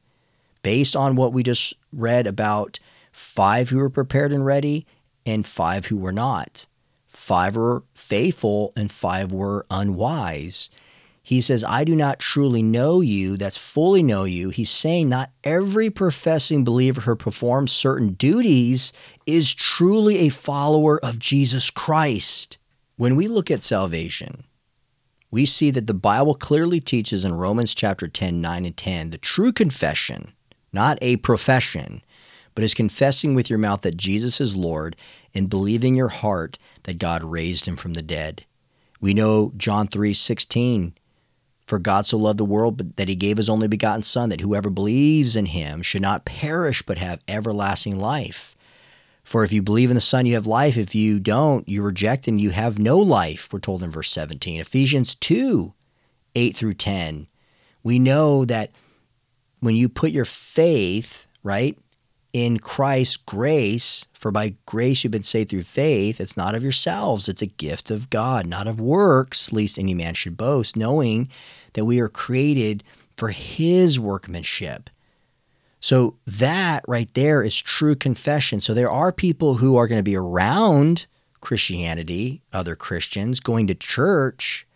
based 0.61 0.95
on 0.95 1.15
what 1.15 1.31
we 1.31 1.43
just 1.43 1.73
read 1.93 2.27
about 2.27 2.79
five 3.11 3.69
who 3.69 3.77
were 3.77 3.89
prepared 3.89 4.33
and 4.33 4.45
ready 4.45 4.85
and 5.25 5.45
five 5.45 5.85
who 5.85 5.97
were 5.97 6.11
not. 6.11 6.65
Five 7.07 7.55
were 7.55 7.83
faithful 7.93 8.73
and 8.75 8.91
five 8.91 9.31
were 9.31 9.65
unwise. 9.71 10.69
He 11.25 11.41
says, 11.41 11.63
I 11.63 11.85
do 11.85 11.95
not 11.95 12.19
truly 12.19 12.61
know 12.61 13.01
you, 13.01 13.35
that's 13.35 13.57
fully 13.57 14.03
know 14.03 14.25
you. 14.25 14.51
He's 14.51 14.69
saying 14.69 15.09
not 15.09 15.31
every 15.43 15.89
professing 15.89 16.63
believer 16.63 17.01
who 17.01 17.15
performs 17.15 17.71
certain 17.71 18.13
duties 18.13 18.93
is 19.25 19.55
truly 19.55 20.17
a 20.19 20.29
follower 20.29 21.03
of 21.03 21.17
Jesus 21.17 21.71
Christ. 21.71 22.59
When 22.97 23.15
we 23.15 23.27
look 23.27 23.49
at 23.49 23.63
salvation, 23.63 24.43
we 25.31 25.47
see 25.47 25.71
that 25.71 25.87
the 25.87 25.95
Bible 25.95 26.35
clearly 26.35 26.79
teaches 26.79 27.25
in 27.25 27.33
Romans 27.33 27.73
chapter 27.73 28.07
10, 28.07 28.39
9, 28.39 28.63
and 28.63 28.77
10 28.77 29.09
the 29.09 29.17
true 29.17 29.51
confession, 29.51 30.33
not 30.71 30.99
a 31.01 31.17
profession, 31.17 32.03
but 32.53 32.63
is 32.63 32.75
confessing 32.75 33.33
with 33.33 33.49
your 33.49 33.57
mouth 33.57 33.81
that 33.81 33.97
Jesus 33.97 34.39
is 34.39 34.55
Lord 34.55 34.95
and 35.33 35.49
believing 35.49 35.95
your 35.95 36.09
heart 36.09 36.59
that 36.83 36.99
God 36.99 37.23
raised 37.23 37.65
him 37.65 37.77
from 37.77 37.95
the 37.95 38.03
dead. 38.03 38.45
We 39.01 39.15
know 39.15 39.53
John 39.57 39.87
3, 39.87 40.13
16 40.13 40.93
for 41.65 41.79
God 41.79 42.05
so 42.05 42.17
loved 42.17 42.37
the 42.37 42.45
world 42.45 42.77
but 42.77 42.97
that 42.97 43.09
he 43.09 43.15
gave 43.15 43.37
his 43.37 43.49
only 43.49 43.67
begotten 43.67 44.03
Son, 44.03 44.29
that 44.29 44.41
whoever 44.41 44.69
believes 44.69 45.35
in 45.35 45.47
him 45.47 45.81
should 45.81 46.01
not 46.01 46.25
perish 46.25 46.81
but 46.81 46.97
have 46.97 47.21
everlasting 47.27 47.97
life. 47.97 48.55
For 49.23 49.43
if 49.43 49.51
you 49.51 49.63
believe 49.63 49.89
in 49.89 49.95
the 49.95 50.01
Son, 50.01 50.27
you 50.27 50.35
have 50.35 50.45
life. 50.45 50.77
If 50.77 50.93
you 50.93 51.19
don't, 51.19 51.67
you 51.67 51.81
reject 51.81 52.27
and 52.27 52.39
you 52.39 52.51
have 52.51 52.77
no 52.77 52.99
life, 52.99 53.51
we're 53.51 53.59
told 53.59 53.81
in 53.81 53.89
verse 53.89 54.11
17. 54.11 54.59
Ephesians 54.59 55.15
2 55.15 55.73
8 56.35 56.55
through 56.55 56.73
10. 56.73 57.27
We 57.81 57.97
know 57.97 58.45
that 58.45 58.71
when 59.61 59.75
you 59.75 59.89
put 59.89 60.11
your 60.11 60.25
faith, 60.25 61.25
right, 61.43 61.77
in 62.35 62.59
Christ's 62.59 63.15
grace, 63.15 64.07
for 64.11 64.29
by 64.29 64.55
grace 64.65 65.05
you've 65.05 65.11
been 65.11 65.23
saved 65.23 65.51
through 65.51 65.61
faith, 65.61 66.19
it's 66.19 66.35
not 66.35 66.53
of 66.53 66.63
yourselves, 66.63 67.29
it's 67.29 67.41
a 67.41 67.45
gift 67.45 67.89
of 67.89 68.09
God, 68.09 68.45
not 68.45 68.67
of 68.67 68.81
works, 68.81 69.53
lest 69.53 69.79
any 69.79 69.93
man 69.93 70.15
should 70.15 70.35
boast, 70.35 70.75
knowing 70.75 71.29
that 71.75 71.85
we 71.85 72.01
are 72.01 72.09
created 72.09 72.83
for 73.15 73.29
his 73.29 73.97
workmanship. 73.97 74.89
So 75.79 76.17
that 76.27 76.81
right 76.89 77.07
there 77.13 77.41
is 77.41 77.55
true 77.55 77.95
confession. 77.95 78.59
So 78.59 78.73
there 78.73 78.91
are 78.91 79.13
people 79.13 79.53
who 79.55 79.77
are 79.77 79.87
going 79.87 79.99
to 79.99 80.03
be 80.03 80.17
around 80.17 81.05
Christianity, 81.39 82.41
other 82.51 82.75
Christians, 82.75 83.39
going 83.39 83.67
to 83.67 83.75
church, 83.75 84.67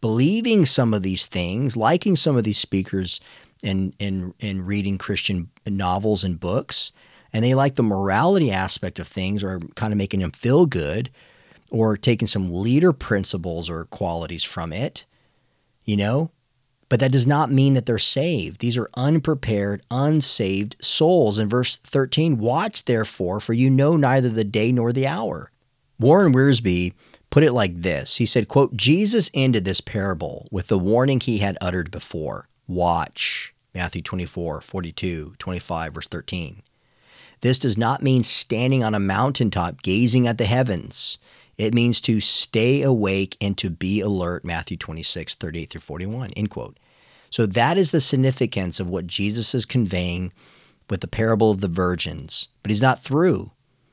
believing 0.00 0.66
some 0.66 0.94
of 0.94 1.02
these 1.02 1.26
things, 1.26 1.76
liking 1.76 2.16
some 2.16 2.36
of 2.36 2.44
these 2.44 2.58
speakers 2.58 3.20
and 3.62 3.94
and 4.00 4.34
and 4.40 4.66
reading 4.66 4.98
Christian 4.98 5.50
novels 5.66 6.24
and 6.24 6.38
books, 6.38 6.92
and 7.32 7.44
they 7.44 7.54
like 7.54 7.74
the 7.74 7.82
morality 7.82 8.50
aspect 8.50 8.98
of 8.98 9.08
things 9.08 9.42
or 9.42 9.60
kind 9.74 9.92
of 9.92 9.98
making 9.98 10.20
them 10.20 10.30
feel 10.30 10.66
good 10.66 11.10
or 11.70 11.96
taking 11.96 12.28
some 12.28 12.52
leader 12.52 12.92
principles 12.92 13.68
or 13.68 13.86
qualities 13.86 14.44
from 14.44 14.72
it, 14.72 15.06
you 15.84 15.96
know? 15.96 16.30
But 16.88 17.00
that 17.00 17.10
does 17.10 17.26
not 17.26 17.50
mean 17.50 17.74
that 17.74 17.86
they're 17.86 17.98
saved. 17.98 18.60
These 18.60 18.78
are 18.78 18.88
unprepared, 18.94 19.82
unsaved 19.90 20.76
souls. 20.80 21.38
In 21.38 21.48
verse 21.48 21.76
13, 21.76 22.38
watch 22.38 22.84
therefore, 22.84 23.40
for 23.40 23.54
you 23.54 23.68
know 23.70 23.96
neither 23.96 24.28
the 24.28 24.44
day 24.44 24.70
nor 24.70 24.92
the 24.92 25.06
hour. 25.06 25.50
Warren 25.98 26.32
Wiersbe 26.32 26.92
put 27.30 27.44
it 27.44 27.52
like 27.52 27.74
this. 27.74 28.16
He 28.16 28.26
said, 28.26 28.48
quote, 28.48 28.76
Jesus 28.76 29.30
ended 29.34 29.64
this 29.64 29.80
parable 29.80 30.48
with 30.50 30.68
the 30.68 30.78
warning 30.78 31.20
he 31.20 31.38
had 31.38 31.58
uttered 31.60 31.90
before. 31.90 32.48
Watch. 32.66 33.54
Matthew 33.74 34.00
24, 34.02 34.62
42, 34.62 35.34
25, 35.38 35.94
verse 35.94 36.06
13. 36.06 36.62
This 37.42 37.58
does 37.58 37.76
not 37.76 38.02
mean 38.02 38.22
standing 38.22 38.82
on 38.82 38.94
a 38.94 39.00
mountaintop 39.00 39.82
gazing 39.82 40.26
at 40.26 40.38
the 40.38 40.46
heavens. 40.46 41.18
It 41.58 41.74
means 41.74 42.00
to 42.02 42.20
stay 42.20 42.82
awake 42.82 43.36
and 43.40 43.56
to 43.58 43.70
be 43.70 44.00
alert, 44.00 44.44
Matthew 44.44 44.76
26, 44.76 45.34
38 45.34 45.70
through 45.70 45.80
41, 45.80 46.30
end 46.36 46.50
quote. 46.50 46.78
So 47.30 47.44
that 47.46 47.76
is 47.76 47.90
the 47.90 48.00
significance 48.00 48.80
of 48.80 48.88
what 48.88 49.06
Jesus 49.06 49.54
is 49.54 49.66
conveying 49.66 50.32
with 50.88 51.00
the 51.00 51.08
parable 51.08 51.50
of 51.50 51.60
the 51.60 51.68
virgins. 51.68 52.48
But 52.62 52.70
he's 52.70 52.82
not 52.82 53.02
through 53.02 53.52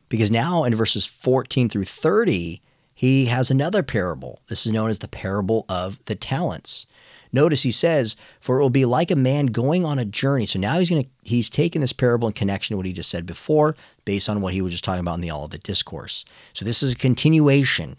because 0.09 0.31
now 0.31 0.63
in 0.63 0.75
verses 0.75 1.05
14 1.05 1.69
through 1.69 1.85
30, 1.85 2.61
he 2.93 3.25
has 3.25 3.49
another 3.49 3.83
parable. 3.83 4.41
This 4.47 4.65
is 4.65 4.71
known 4.71 4.89
as 4.89 4.99
the 4.99 5.07
parable 5.07 5.65
of 5.67 6.03
the 6.05 6.15
talents. 6.15 6.85
Notice 7.31 7.63
he 7.63 7.71
says, 7.71 8.15
"For 8.39 8.59
it 8.59 8.61
will 8.61 8.69
be 8.69 8.85
like 8.85 9.09
a 9.09 9.15
man 9.15 9.47
going 9.47 9.83
on 9.83 9.97
a 9.97 10.05
journey." 10.05 10.45
So 10.45 10.59
now 10.59 10.77
he's 10.77 10.89
to 10.89 11.05
he's 11.23 11.49
taking 11.49 11.81
this 11.81 11.91
parable 11.91 12.27
in 12.27 12.33
connection 12.33 12.73
to 12.73 12.77
what 12.77 12.85
he 12.85 12.93
just 12.93 13.09
said 13.09 13.25
before, 13.25 13.75
based 14.05 14.29
on 14.29 14.39
what 14.39 14.53
he 14.53 14.61
was 14.61 14.73
just 14.73 14.83
talking 14.83 14.99
about 14.99 15.15
in 15.15 15.21
the 15.21 15.31
Olivet 15.31 15.63
Discourse. 15.63 16.25
So 16.53 16.63
this 16.63 16.83
is 16.83 16.93
a 16.93 16.97
continuation 16.97 17.97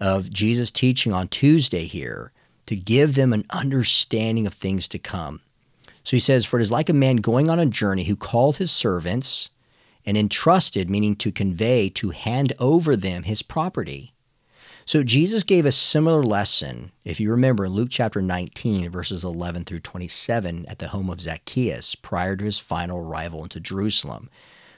of 0.00 0.30
Jesus' 0.30 0.70
teaching 0.70 1.12
on 1.12 1.26
Tuesday 1.26 1.86
here 1.86 2.30
to 2.66 2.76
give 2.76 3.16
them 3.16 3.32
an 3.32 3.44
understanding 3.50 4.46
of 4.46 4.54
things 4.54 4.86
to 4.88 4.98
come. 4.98 5.40
So 6.04 6.16
he 6.16 6.20
says, 6.20 6.44
"For 6.44 6.60
it 6.60 6.62
is 6.62 6.70
like 6.70 6.88
a 6.88 6.92
man 6.92 7.16
going 7.16 7.48
on 7.50 7.58
a 7.58 7.66
journey 7.66 8.04
who 8.04 8.14
called 8.14 8.58
his 8.58 8.70
servants." 8.70 9.50
And 10.06 10.16
entrusted, 10.16 10.88
meaning 10.88 11.16
to 11.16 11.32
convey, 11.32 11.88
to 11.90 12.10
hand 12.10 12.52
over 12.60 12.94
them 12.94 13.24
his 13.24 13.42
property. 13.42 14.12
So 14.84 15.02
Jesus 15.02 15.42
gave 15.42 15.66
a 15.66 15.72
similar 15.72 16.22
lesson, 16.22 16.92
if 17.04 17.18
you 17.18 17.28
remember, 17.32 17.64
in 17.64 17.72
Luke 17.72 17.88
chapter 17.90 18.22
19, 18.22 18.88
verses 18.88 19.24
11 19.24 19.64
through 19.64 19.80
27, 19.80 20.64
at 20.68 20.78
the 20.78 20.88
home 20.88 21.10
of 21.10 21.20
Zacchaeus 21.20 21.96
prior 21.96 22.36
to 22.36 22.44
his 22.44 22.60
final 22.60 23.00
arrival 23.00 23.42
into 23.42 23.58
Jerusalem. 23.58 24.30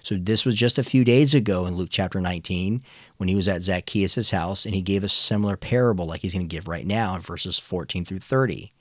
So 0.03 0.15
this 0.15 0.47
was 0.47 0.55
just 0.55 0.79
a 0.79 0.83
few 0.83 1.05
days 1.05 1.35
ago 1.35 1.67
in 1.67 1.77
Luke 1.77 1.91
chapter 1.93 2.23
19 2.23 2.83
when 3.19 3.29
he 3.29 3.35
was 3.35 3.49
at 3.49 3.61
Zacchaeus' 3.61 4.31
house 4.31 4.65
and 4.65 4.75
he 4.75 4.81
gave 4.81 5.05
a 5.05 5.09
similar 5.11 5.59
parable 5.59 6.07
like 6.07 6.23
he's 6.23 6.33
going 6.33 6.49
to 6.49 6.57
give 6.57 6.67
right 6.67 6.87
now 6.87 7.15
in 7.15 7.21
verses 7.21 7.59
14 7.59 8.07
through 8.07 8.21
30. 8.21 8.73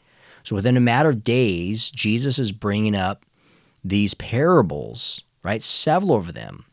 So 0.44 0.56
within 0.56 0.78
a 0.78 0.80
matter 0.80 1.10
of 1.10 1.26
days, 1.26 1.90
Jesus 1.90 2.40
is 2.40 2.54
bringing 2.54 2.96
up 2.96 3.26
these 3.84 4.14
parables, 4.14 5.24
right? 5.44 5.64
Several 5.64 6.16
of 6.16 6.34
them. 6.34 6.66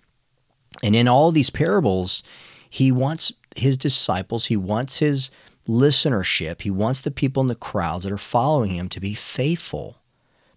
And 0.82 0.94
in 0.94 1.08
all 1.08 1.30
these 1.30 1.50
parables, 1.50 2.22
he 2.68 2.90
wants 2.90 3.32
his 3.56 3.76
disciples, 3.76 4.46
he 4.46 4.56
wants 4.56 4.98
his 4.98 5.30
listenership, 5.68 6.62
he 6.62 6.70
wants 6.70 7.00
the 7.00 7.10
people 7.10 7.40
in 7.40 7.46
the 7.46 7.54
crowds 7.54 8.04
that 8.04 8.12
are 8.12 8.18
following 8.18 8.72
him 8.72 8.88
to 8.90 9.00
be 9.00 9.14
faithful. 9.14 10.00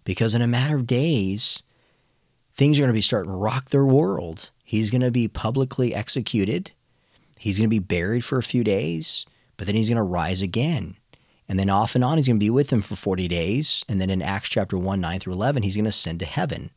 Because 0.04 0.34
in 0.34 0.42
a 0.42 0.46
matter 0.46 0.74
of 0.74 0.86
days, 0.86 1.62
things 2.54 2.78
are 2.78 2.82
going 2.82 2.88
to 2.88 2.94
be 2.94 3.02
starting 3.02 3.30
to 3.30 3.36
rock 3.36 3.70
their 3.70 3.84
world. 3.84 4.50
He's 4.64 4.90
going 4.90 5.02
to 5.02 5.10
be 5.10 5.28
publicly 5.28 5.94
executed. 5.94 6.72
He's 7.38 7.58
going 7.58 7.70
to 7.70 7.74
be 7.74 7.78
buried 7.78 8.24
for 8.24 8.38
a 8.38 8.42
few 8.42 8.64
days, 8.64 9.24
but 9.56 9.66
then 9.66 9.76
he's 9.76 9.88
going 9.88 9.96
to 9.96 10.02
rise 10.02 10.42
again. 10.42 10.96
And 11.48 11.58
then 11.58 11.70
off 11.70 11.94
and 11.94 12.04
on, 12.04 12.18
he's 12.18 12.26
going 12.26 12.38
to 12.38 12.44
be 12.44 12.50
with 12.50 12.68
them 12.68 12.82
for 12.82 12.96
40 12.96 13.28
days. 13.28 13.84
And 13.88 14.00
then 14.00 14.10
in 14.10 14.20
Acts 14.20 14.50
chapter 14.50 14.76
1, 14.76 15.00
9 15.00 15.20
through 15.20 15.32
11, 15.32 15.62
he's 15.62 15.76
going 15.76 15.84
to 15.84 15.90
ascend 15.90 16.20
to 16.20 16.26
heaven. 16.26 16.70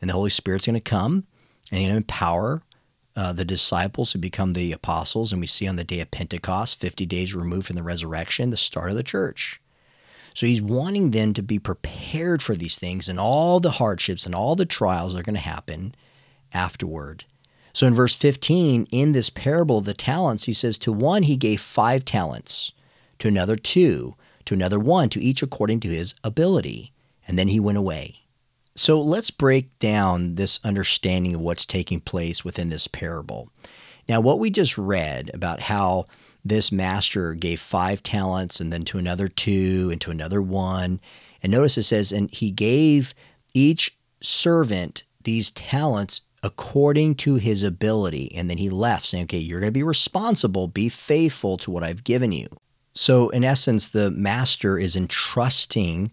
And 0.00 0.10
the 0.10 0.14
Holy 0.14 0.30
Spirit's 0.30 0.66
going 0.66 0.74
to 0.74 0.80
come 0.80 1.24
and 1.72 1.96
empower 1.96 2.62
uh, 3.16 3.32
the 3.32 3.44
disciples 3.44 4.12
who 4.12 4.18
become 4.18 4.52
the 4.52 4.72
apostles, 4.72 5.32
and 5.32 5.40
we 5.40 5.46
see 5.46 5.66
on 5.66 5.76
the 5.76 5.84
day 5.84 6.00
of 6.00 6.10
Pentecost, 6.10 6.78
50 6.78 7.06
days 7.06 7.34
removed 7.34 7.66
from 7.66 7.76
the 7.76 7.82
resurrection, 7.82 8.50
the 8.50 8.56
start 8.56 8.90
of 8.90 8.96
the 8.96 9.02
church. 9.02 9.60
So 10.34 10.46
he's 10.46 10.60
wanting 10.60 11.12
them 11.12 11.32
to 11.32 11.42
be 11.42 11.58
prepared 11.58 12.42
for 12.42 12.54
these 12.54 12.78
things 12.78 13.08
and 13.08 13.18
all 13.18 13.58
the 13.58 13.70
hardships 13.72 14.26
and 14.26 14.34
all 14.34 14.54
the 14.54 14.66
trials 14.66 15.14
that 15.14 15.20
are 15.20 15.22
going 15.22 15.34
to 15.34 15.40
happen 15.40 15.94
afterward. 16.52 17.24
So 17.72 17.86
in 17.86 17.94
verse 17.94 18.14
15, 18.14 18.86
in 18.90 19.12
this 19.12 19.30
parable 19.30 19.78
of 19.78 19.86
the 19.86 19.94
talents, 19.94 20.44
he 20.44 20.52
says, 20.52 20.76
To 20.78 20.92
one 20.92 21.22
he 21.22 21.36
gave 21.36 21.62
five 21.62 22.04
talents, 22.04 22.72
to 23.18 23.28
another 23.28 23.56
two, 23.56 24.14
to 24.44 24.52
another 24.52 24.78
one, 24.78 25.08
to 25.10 25.20
each 25.20 25.42
according 25.42 25.80
to 25.80 25.88
his 25.88 26.14
ability. 26.22 26.92
And 27.26 27.38
then 27.38 27.48
he 27.48 27.58
went 27.58 27.78
away. 27.78 28.25
So 28.76 29.00
let's 29.00 29.30
break 29.30 29.78
down 29.78 30.34
this 30.34 30.60
understanding 30.62 31.34
of 31.34 31.40
what's 31.40 31.64
taking 31.64 32.00
place 32.00 32.44
within 32.44 32.68
this 32.68 32.86
parable. 32.86 33.48
Now, 34.06 34.20
what 34.20 34.38
we 34.38 34.50
just 34.50 34.76
read 34.76 35.30
about 35.32 35.62
how 35.62 36.04
this 36.44 36.70
master 36.70 37.34
gave 37.34 37.58
five 37.58 38.02
talents 38.02 38.60
and 38.60 38.72
then 38.72 38.82
to 38.84 38.98
another 38.98 39.28
two 39.28 39.88
and 39.90 40.00
to 40.02 40.10
another 40.10 40.40
one. 40.40 41.00
And 41.42 41.50
notice 41.50 41.76
it 41.76 41.84
says, 41.84 42.12
and 42.12 42.30
he 42.30 42.50
gave 42.50 43.14
each 43.54 43.96
servant 44.20 45.04
these 45.24 45.50
talents 45.50 46.20
according 46.42 47.16
to 47.16 47.36
his 47.36 47.62
ability. 47.62 48.30
And 48.36 48.48
then 48.48 48.58
he 48.58 48.70
left 48.70 49.06
saying, 49.06 49.24
okay, 49.24 49.38
you're 49.38 49.60
going 49.60 49.72
to 49.72 49.72
be 49.72 49.82
responsible, 49.82 50.68
be 50.68 50.88
faithful 50.88 51.56
to 51.58 51.70
what 51.70 51.82
I've 51.82 52.04
given 52.04 52.30
you. 52.30 52.46
So, 52.94 53.28
in 53.30 53.44
essence, 53.44 53.88
the 53.88 54.10
master 54.10 54.78
is 54.78 54.96
entrusting 54.96 56.12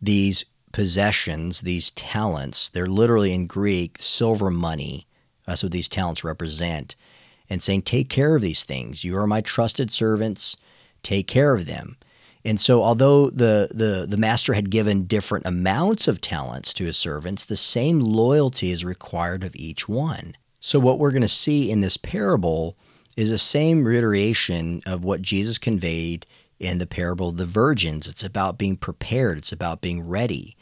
these 0.00 0.44
possessions, 0.76 1.62
these 1.62 1.90
talents, 1.92 2.68
they're 2.68 2.86
literally 2.86 3.32
in 3.32 3.46
Greek 3.46 3.96
silver 3.98 4.50
money. 4.50 5.06
That's 5.46 5.62
what 5.62 5.72
these 5.72 5.88
talents 5.88 6.22
represent. 6.22 6.96
And 7.48 7.62
saying, 7.62 7.82
Take 7.82 8.10
care 8.10 8.36
of 8.36 8.42
these 8.42 8.62
things. 8.62 9.02
You 9.02 9.16
are 9.16 9.26
my 9.26 9.40
trusted 9.40 9.90
servants. 9.90 10.54
Take 11.02 11.28
care 11.28 11.54
of 11.54 11.64
them. 11.64 11.96
And 12.44 12.60
so, 12.60 12.82
although 12.82 13.30
the, 13.30 13.70
the, 13.72 14.06
the 14.06 14.18
master 14.18 14.52
had 14.52 14.68
given 14.68 15.06
different 15.06 15.46
amounts 15.46 16.08
of 16.08 16.20
talents 16.20 16.74
to 16.74 16.84
his 16.84 16.98
servants, 16.98 17.46
the 17.46 17.56
same 17.56 17.98
loyalty 17.98 18.70
is 18.70 18.84
required 18.84 19.44
of 19.44 19.56
each 19.56 19.88
one. 19.88 20.34
So, 20.60 20.78
what 20.78 20.98
we're 20.98 21.10
going 21.10 21.22
to 21.22 21.28
see 21.28 21.70
in 21.70 21.80
this 21.80 21.96
parable 21.96 22.76
is 23.16 23.30
the 23.30 23.38
same 23.38 23.86
reiteration 23.86 24.82
of 24.84 25.04
what 25.04 25.22
Jesus 25.22 25.56
conveyed 25.56 26.26
in 26.60 26.76
the 26.76 26.86
parable 26.86 27.30
of 27.30 27.38
the 27.38 27.46
virgins. 27.46 28.06
It's 28.06 28.22
about 28.22 28.58
being 28.58 28.76
prepared, 28.76 29.38
it's 29.38 29.52
about 29.52 29.80
being 29.80 30.06
ready. 30.06 30.54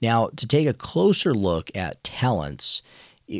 Now, 0.00 0.28
to 0.36 0.46
take 0.46 0.68
a 0.68 0.74
closer 0.74 1.34
look 1.34 1.74
at 1.76 2.02
talents, 2.04 2.82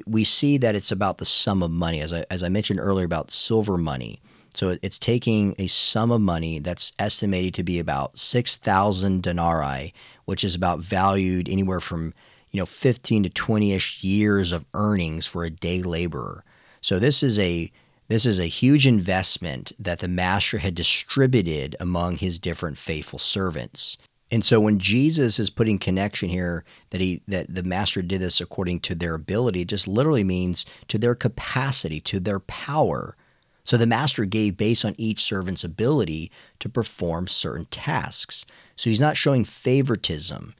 we 0.06 0.24
see 0.24 0.58
that 0.58 0.74
it's 0.74 0.90
about 0.90 1.18
the 1.18 1.24
sum 1.24 1.62
of 1.62 1.70
money, 1.70 2.00
as 2.00 2.12
I, 2.12 2.24
as 2.30 2.42
I 2.42 2.48
mentioned 2.48 2.80
earlier 2.80 3.06
about 3.06 3.30
silver 3.30 3.76
money. 3.76 4.20
So 4.54 4.76
it's 4.82 4.98
taking 4.98 5.54
a 5.58 5.66
sum 5.66 6.10
of 6.10 6.22
money 6.22 6.58
that's 6.60 6.92
estimated 6.98 7.52
to 7.54 7.62
be 7.62 7.78
about 7.78 8.16
6,000 8.16 9.22
denarii, 9.22 9.92
which 10.24 10.42
is 10.42 10.54
about 10.54 10.80
valued 10.80 11.48
anywhere 11.48 11.80
from 11.80 12.14
you 12.50 12.62
know 12.62 12.66
15 12.66 13.24
to 13.24 13.28
20ish 13.28 14.02
years 14.02 14.50
of 14.50 14.64
earnings 14.72 15.26
for 15.26 15.44
a 15.44 15.50
day 15.50 15.82
laborer. 15.82 16.42
So 16.80 16.98
this 16.98 17.22
is 17.22 17.38
a 17.38 17.70
this 18.08 18.24
is 18.24 18.38
a 18.38 18.46
huge 18.46 18.86
investment 18.86 19.72
that 19.78 19.98
the 19.98 20.08
master 20.08 20.58
had 20.58 20.74
distributed 20.74 21.76
among 21.78 22.16
his 22.16 22.38
different 22.38 22.78
faithful 22.78 23.18
servants. 23.18 23.98
And 24.30 24.44
so 24.44 24.58
when 24.60 24.78
Jesus 24.78 25.38
is 25.38 25.50
putting 25.50 25.78
connection 25.78 26.28
here 26.28 26.64
that 26.90 27.00
he 27.00 27.22
that 27.28 27.54
the 27.54 27.62
master 27.62 28.02
did 28.02 28.20
this 28.20 28.40
according 28.40 28.80
to 28.80 28.94
their 28.94 29.14
ability, 29.14 29.62
it 29.62 29.68
just 29.68 29.86
literally 29.86 30.24
means 30.24 30.66
to 30.88 30.98
their 30.98 31.14
capacity, 31.14 32.00
to 32.00 32.18
their 32.18 32.40
power. 32.40 33.16
So 33.64 33.76
the 33.76 33.86
master 33.86 34.24
gave 34.24 34.56
based 34.56 34.84
on 34.84 34.94
each 34.98 35.20
servant's 35.20 35.64
ability 35.64 36.30
to 36.60 36.68
perform 36.68 37.28
certain 37.28 37.66
tasks. 37.66 38.46
So 38.76 38.90
he's 38.90 39.00
not 39.00 39.16
showing 39.16 39.44
favoritism. 39.44 40.54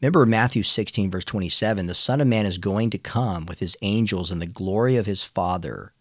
Remember 0.00 0.26
Matthew 0.26 0.64
16, 0.64 1.10
verse 1.10 1.24
27 1.24 1.86
the 1.86 1.94
Son 1.94 2.20
of 2.20 2.26
Man 2.26 2.46
is 2.46 2.58
going 2.58 2.90
to 2.90 2.98
come 2.98 3.46
with 3.46 3.60
his 3.60 3.76
angels 3.82 4.32
in 4.32 4.40
the 4.40 4.46
glory 4.46 4.96
of 4.96 5.06
his 5.06 5.22
Father 5.22 5.92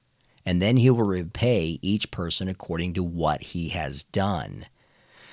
and 0.45 0.61
then 0.61 0.77
he 0.77 0.89
will 0.89 1.03
repay 1.03 1.79
each 1.81 2.11
person 2.11 2.47
according 2.47 2.93
to 2.93 3.03
what 3.03 3.41
he 3.43 3.69
has 3.69 4.03
done. 4.03 4.65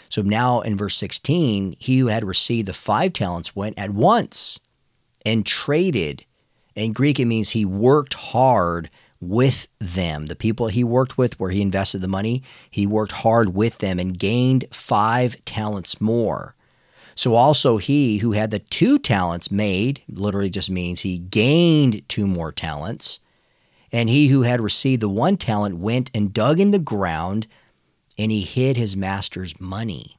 So 0.09 0.23
now 0.23 0.61
in 0.61 0.77
verse 0.77 0.97
16, 0.97 1.77
he 1.79 1.99
who 1.99 2.07
had 2.07 2.25
received 2.25 2.69
the 2.69 2.73
five 2.73 3.13
talents 3.13 3.55
went 3.55 3.79
at 3.79 3.91
once 3.91 4.59
and 5.25 5.45
traded. 5.45 6.25
In 6.75 6.93
Greek, 6.93 7.21
it 7.21 7.27
means 7.27 7.51
he 7.51 7.65
worked 7.65 8.15
hard 8.15 8.89
with 9.21 9.67
them. 9.79 10.27
The 10.27 10.37
people 10.37 10.69
he 10.69 10.85
worked 10.85 11.19
with, 11.19 11.39
where 11.39 11.51
he 11.51 11.61
invested 11.61 12.01
the 12.01 12.09
money, 12.09 12.43
he 12.71 12.87
worked 12.87 13.13
hard 13.13 13.55
with 13.55 13.79
them 13.79 13.99
and 13.99 14.19
gained 14.19 14.67
five 14.71 15.45
talents 15.45 16.01
more. 16.01 16.55
So 17.15 17.35
also 17.35 17.79
he 17.79 18.19
who 18.19 18.33
had 18.33 18.53
the 18.53 18.61
two 18.61 18.99
talents 18.99 19.51
made, 19.51 20.03
literally 20.09 20.51
just 20.51 20.71
means 20.71 21.01
he 21.01 21.19
gained 21.19 22.09
two 22.09 22.29
more 22.29 22.53
talents. 22.53 23.19
And 23.91 24.09
he 24.09 24.29
who 24.29 24.43
had 24.43 24.61
received 24.61 25.03
the 25.03 25.09
one 25.09 25.37
talent 25.37 25.79
went 25.79 26.11
and 26.15 26.33
dug 26.33 26.61
in 26.61 26.71
the 26.71 26.79
ground, 26.79 27.49
and 28.19 28.33
he 28.33 28.41
hid 28.41 28.77
his 28.77 28.97
master's 28.97 29.61
money. 29.61 30.19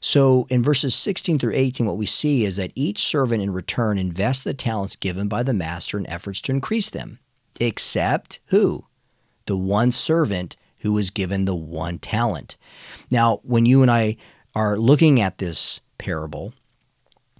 So 0.00 0.46
in 0.50 0.62
verses 0.62 0.94
16 0.94 1.38
through 1.38 1.54
18, 1.54 1.86
what 1.86 1.96
we 1.96 2.06
see 2.06 2.44
is 2.44 2.56
that 2.56 2.72
each 2.74 2.98
servant 2.98 3.42
in 3.42 3.52
return 3.52 3.98
invests 3.98 4.44
the 4.44 4.54
talents 4.54 4.96
given 4.96 5.28
by 5.28 5.42
the 5.42 5.54
master 5.54 5.96
in 5.96 6.08
efforts 6.08 6.40
to 6.42 6.52
increase 6.52 6.90
them, 6.90 7.18
except 7.60 8.40
who? 8.46 8.84
The 9.46 9.56
one 9.56 9.92
servant 9.92 10.56
who 10.80 10.92
was 10.92 11.10
given 11.10 11.44
the 11.44 11.54
one 11.54 11.98
talent. 11.98 12.56
Now, 13.10 13.40
when 13.42 13.66
you 13.66 13.82
and 13.82 13.90
I 13.90 14.16
are 14.54 14.76
looking 14.76 15.20
at 15.20 15.38
this 15.38 15.80
parable 15.98 16.52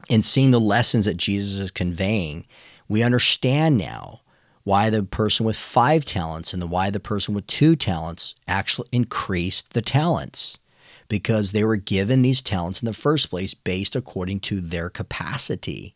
and 0.09 0.25
seeing 0.25 0.51
the 0.51 0.61
lessons 0.61 1.05
that 1.05 1.17
Jesus 1.17 1.61
is 1.61 1.71
conveying, 1.71 2.47
we 2.89 3.03
understand 3.03 3.77
now 3.77 4.21
why 4.67 4.91
the 4.91 5.05
person 5.05 5.47
with 5.47 5.55
five 5.55 6.05
talents 6.05 6.53
and 6.53 6.61
the 6.61 6.67
why 6.67 6.91
the 6.91 6.99
person 6.99 7.33
with 7.33 7.47
two 7.47 7.77
talents 7.77 8.35
actually 8.49 8.89
increased 8.91 9.75
the 9.75 9.81
talents 9.81 10.59
because 11.07 11.53
they 11.53 11.63
were 11.63 11.77
given 11.77 12.23
these 12.23 12.43
talents 12.43 12.83
in 12.83 12.87
the 12.87 12.93
first 12.93 13.31
place 13.31 13.55
based 13.55 13.95
according 13.95 14.41
to 14.41 14.61
their 14.61 14.91
capacity. 14.91 15.95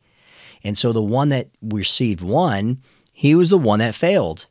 And 0.62 0.78
so 0.78 0.92
the 0.92 1.02
one 1.02 1.30
that 1.30 1.48
received 1.60 2.22
one, 2.22 2.80
he 3.12 3.34
was 3.34 3.50
the 3.50 3.58
one 3.58 3.80
that 3.80 3.96
failed 3.96 4.46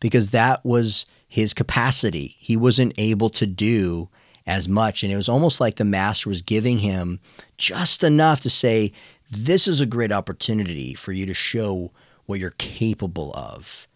because 0.00 0.32
that 0.32 0.62
was 0.62 1.06
his 1.26 1.54
capacity. 1.54 2.36
He 2.36 2.58
wasn't 2.58 2.92
able 2.98 3.30
to 3.30 3.46
do 3.46 4.10
as 4.46 4.68
much. 4.68 5.02
And 5.02 5.10
it 5.10 5.16
was 5.16 5.30
almost 5.30 5.62
like 5.62 5.76
the 5.76 5.84
master 5.86 6.28
was 6.28 6.42
giving 6.42 6.80
him 6.80 7.20
just 7.56 8.04
enough 8.04 8.42
to 8.42 8.50
say, 8.50 8.92
This 9.30 9.66
is 9.66 9.80
a 9.80 9.86
great 9.86 10.12
opportunity 10.12 10.92
for 10.92 11.12
you 11.12 11.24
to 11.24 11.32
show 11.32 11.92
what 12.26 12.38
you're 12.38 12.50
capable 12.58 13.32
of. 13.34 13.88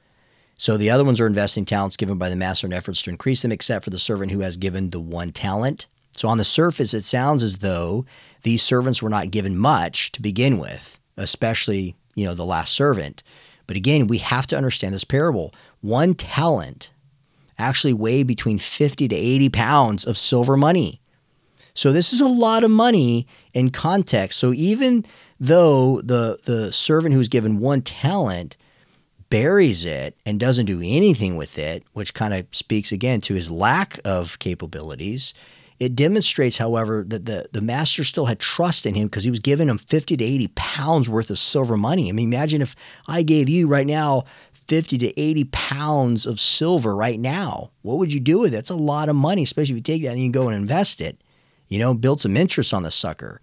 So 0.57 0.77
the 0.77 0.91
other 0.91 1.05
ones 1.05 1.21
are 1.21 1.27
investing 1.27 1.65
talents 1.65 1.97
given 1.97 2.19
by 2.19 2.29
the 2.29 2.37
master 2.37 2.67
in 2.67 2.73
efforts 2.73 3.03
to 3.03 3.11
increase 3.11 3.43
them, 3.43 3.53
except 3.53 3.85
for 3.85 3.91
the 3.91 3.99
servant 3.99 4.33
who 4.33 4.41
has 4.41 4.57
given 4.57 4.91
the 4.91 5.01
one 5.01 5.33
talent. 5.33 5.87
So 6.13 6.29
on 6.29 6.39
the 6.39 6.45
surface, 6.45 6.93
it 6.93 7.05
sounds 7.05 7.43
as 7.43 7.59
though 7.59 8.05
these 8.43 8.63
servants 8.63 9.03
were 9.03 9.09
not 9.09 9.31
given 9.31 9.57
much 9.57 10.13
to 10.13 10.23
begin 10.23 10.59
with, 10.59 10.99
especially, 11.17 11.97
you 12.15 12.27
know, 12.27 12.35
the 12.35 12.45
last 12.45 12.75
servant. 12.75 13.23
But 13.67 13.77
again, 13.77 14.07
we 14.07 14.19
have 14.19 14.47
to 14.49 14.57
understand 14.57 14.95
this 14.95 15.05
parable. 15.05 15.55
One 15.81 16.15
talent 16.15 16.91
actually 17.59 17.93
weighed 17.93 18.27
between 18.27 18.59
50 18.59 19.09
to 19.09 19.17
80 19.17 19.49
pounds 19.51 20.05
of 20.05 20.19
silver 20.19 20.57
money. 20.57 21.01
So 21.73 21.93
this 21.93 22.13
is 22.13 22.21
a 22.21 22.29
lot 22.29 22.65
of 22.65 22.71
money 22.71 23.27
in 23.55 23.71
context. 23.71 24.39
So 24.39 24.53
even 24.53 25.05
though 25.41 26.01
the 26.03 26.39
the 26.45 26.73
servant 26.73 27.15
who's 27.15 27.29
given 27.29 27.59
one 27.59 27.83
talent 27.83 28.57
buries 29.31 29.85
it 29.85 30.17
and 30.27 30.39
doesn't 30.39 30.67
do 30.67 30.81
anything 30.85 31.37
with 31.37 31.59
it, 31.59 31.85
which 31.93 32.15
kind 32.15 32.35
of 32.35 32.47
speaks 32.51 32.93
again 32.93 33.21
to 33.23 33.35
his 33.35 33.51
lack 33.51 33.99
of 34.05 34.39
capabilities, 34.41 35.33
it 35.79 35.97
demonstrates, 35.97 36.59
however, 36.59 37.05
that 37.09 37.25
the, 37.25 37.47
the 37.53 37.63
master 37.63 38.05
still 38.05 38.27
had 38.27 38.39
trust 38.39 38.85
in 38.85 38.95
him 38.95 39.07
because 39.07 39.25
he 39.25 39.31
was 39.31 39.39
giving 39.39 39.69
him 39.69 39.79
50 39.79 40.17
to 40.17 40.25
80 40.25 40.49
pounds 40.49 41.09
worth 41.09 41.31
of 41.31 41.39
silver 41.39 41.77
money. 41.77 42.09
I 42.09 42.13
mean, 42.13 42.33
imagine 42.33 42.61
if 42.61 42.77
I 43.09 43.23
gave 43.23 43.49
you 43.49 43.67
right 43.67 43.87
now 43.87 44.25
50 44.69 44.99
to 44.99 45.19
80 45.19 45.45
pounds 45.45 46.27
of 46.27 46.39
silver 46.39 46.95
right 46.95 47.19
now. 47.19 47.71
What 47.83 47.99
would 47.99 48.13
you 48.13 48.21
do 48.21 48.41
with 48.41 48.53
it? 48.53 48.57
That's 48.57 48.71
a 48.71 48.75
lot 48.75 49.09
of 49.09 49.17
money, 49.17 49.45
especially 49.45 49.73
if 49.73 49.79
you 49.79 49.83
take 49.83 50.03
that 50.03 50.13
and 50.13 50.21
you 50.21 50.31
go 50.31 50.49
and 50.49 50.57
invest 50.57 51.01
it, 51.01 51.19
you 51.69 51.79
know, 51.79 51.95
build 51.95 52.21
some 52.21 52.37
interest 52.37 52.75
on 52.75 52.83
the 52.83 52.91
sucker. 52.91 53.41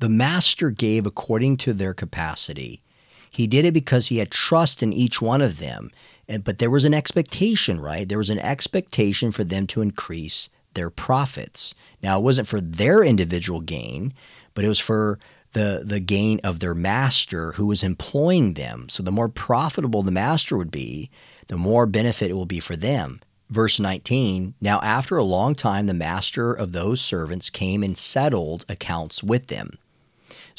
The 0.00 0.08
master 0.08 0.70
gave 0.70 1.04
according 1.04 1.58
to 1.58 1.74
their 1.74 1.92
capacity. 1.92 2.82
He 3.30 3.46
did 3.46 3.66
it 3.66 3.74
because 3.74 4.08
he 4.08 4.16
had 4.16 4.30
trust 4.30 4.82
in 4.82 4.94
each 4.94 5.20
one 5.20 5.42
of 5.42 5.58
them. 5.58 5.90
And, 6.26 6.42
But 6.42 6.58
there 6.58 6.70
was 6.70 6.86
an 6.86 6.94
expectation, 6.94 7.78
right? 7.78 8.08
There 8.08 8.16
was 8.16 8.30
an 8.30 8.38
expectation 8.38 9.30
for 9.30 9.44
them 9.44 9.66
to 9.68 9.82
increase 9.82 10.48
their 10.72 10.88
profits. 10.88 11.74
Now, 12.02 12.18
it 12.18 12.22
wasn't 12.22 12.48
for 12.48 12.62
their 12.62 13.04
individual 13.04 13.60
gain, 13.60 14.14
but 14.54 14.64
it 14.64 14.68
was 14.68 14.78
for 14.78 15.18
the, 15.52 15.82
the 15.84 16.00
gain 16.00 16.40
of 16.42 16.60
their 16.60 16.74
master 16.74 17.52
who 17.52 17.66
was 17.66 17.82
employing 17.82 18.54
them. 18.54 18.88
So 18.88 19.02
the 19.02 19.12
more 19.12 19.28
profitable 19.28 20.02
the 20.02 20.10
master 20.10 20.56
would 20.56 20.70
be, 20.70 21.10
the 21.48 21.58
more 21.58 21.84
benefit 21.84 22.30
it 22.30 22.34
will 22.34 22.46
be 22.46 22.60
for 22.60 22.74
them. 22.74 23.20
Verse 23.50 23.78
19 23.78 24.54
Now, 24.62 24.80
after 24.80 25.18
a 25.18 25.24
long 25.24 25.54
time, 25.54 25.88
the 25.88 25.94
master 25.94 26.54
of 26.54 26.72
those 26.72 27.02
servants 27.02 27.50
came 27.50 27.82
and 27.82 27.98
settled 27.98 28.64
accounts 28.66 29.22
with 29.22 29.48
them. 29.48 29.72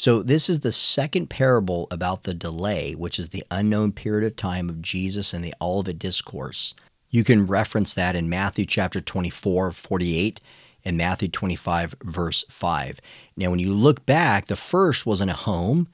So, 0.02 0.20
this 0.20 0.48
is 0.48 0.58
the 0.58 0.72
second 0.72 1.30
parable 1.30 1.86
about 1.92 2.24
the 2.24 2.34
delay, 2.34 2.96
which 2.96 3.20
is 3.20 3.28
the 3.28 3.44
unknown 3.52 3.92
period 3.92 4.26
of 4.26 4.34
time 4.34 4.68
of 4.68 4.82
Jesus 4.82 5.32
and 5.32 5.44
the 5.44 5.54
Olivet 5.60 6.00
Discourse. 6.00 6.74
You 7.10 7.22
can 7.22 7.46
reference 7.46 7.94
that 7.94 8.16
in 8.16 8.28
Matthew 8.28 8.66
chapter 8.66 9.00
24, 9.00 9.70
48, 9.70 10.40
and 10.84 10.96
Matthew 10.96 11.28
25, 11.28 11.94
verse 12.02 12.44
5. 12.48 13.00
Now, 13.36 13.50
when 13.50 13.60
you 13.60 13.72
look 13.72 14.04
back, 14.04 14.46
the 14.46 14.56
first 14.56 15.06
was 15.06 15.20
in 15.20 15.28
a 15.28 15.34
home, 15.34 15.86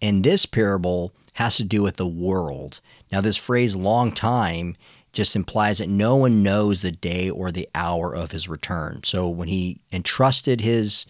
and 0.00 0.24
this 0.24 0.46
parable 0.46 1.12
has 1.34 1.58
to 1.58 1.64
do 1.64 1.82
with 1.82 1.96
the 1.96 2.08
world. 2.08 2.80
Now, 3.12 3.20
this 3.20 3.36
phrase 3.36 3.76
long 3.76 4.12
time 4.12 4.74
just 5.12 5.36
implies 5.36 5.80
that 5.80 5.88
no 5.90 6.16
one 6.16 6.42
knows 6.42 6.80
the 6.80 6.92
day 6.92 7.28
or 7.28 7.52
the 7.52 7.68
hour 7.74 8.16
of 8.16 8.30
his 8.30 8.48
return. 8.48 9.02
So 9.04 9.28
when 9.28 9.48
he 9.48 9.80
entrusted 9.92 10.62
his 10.62 11.04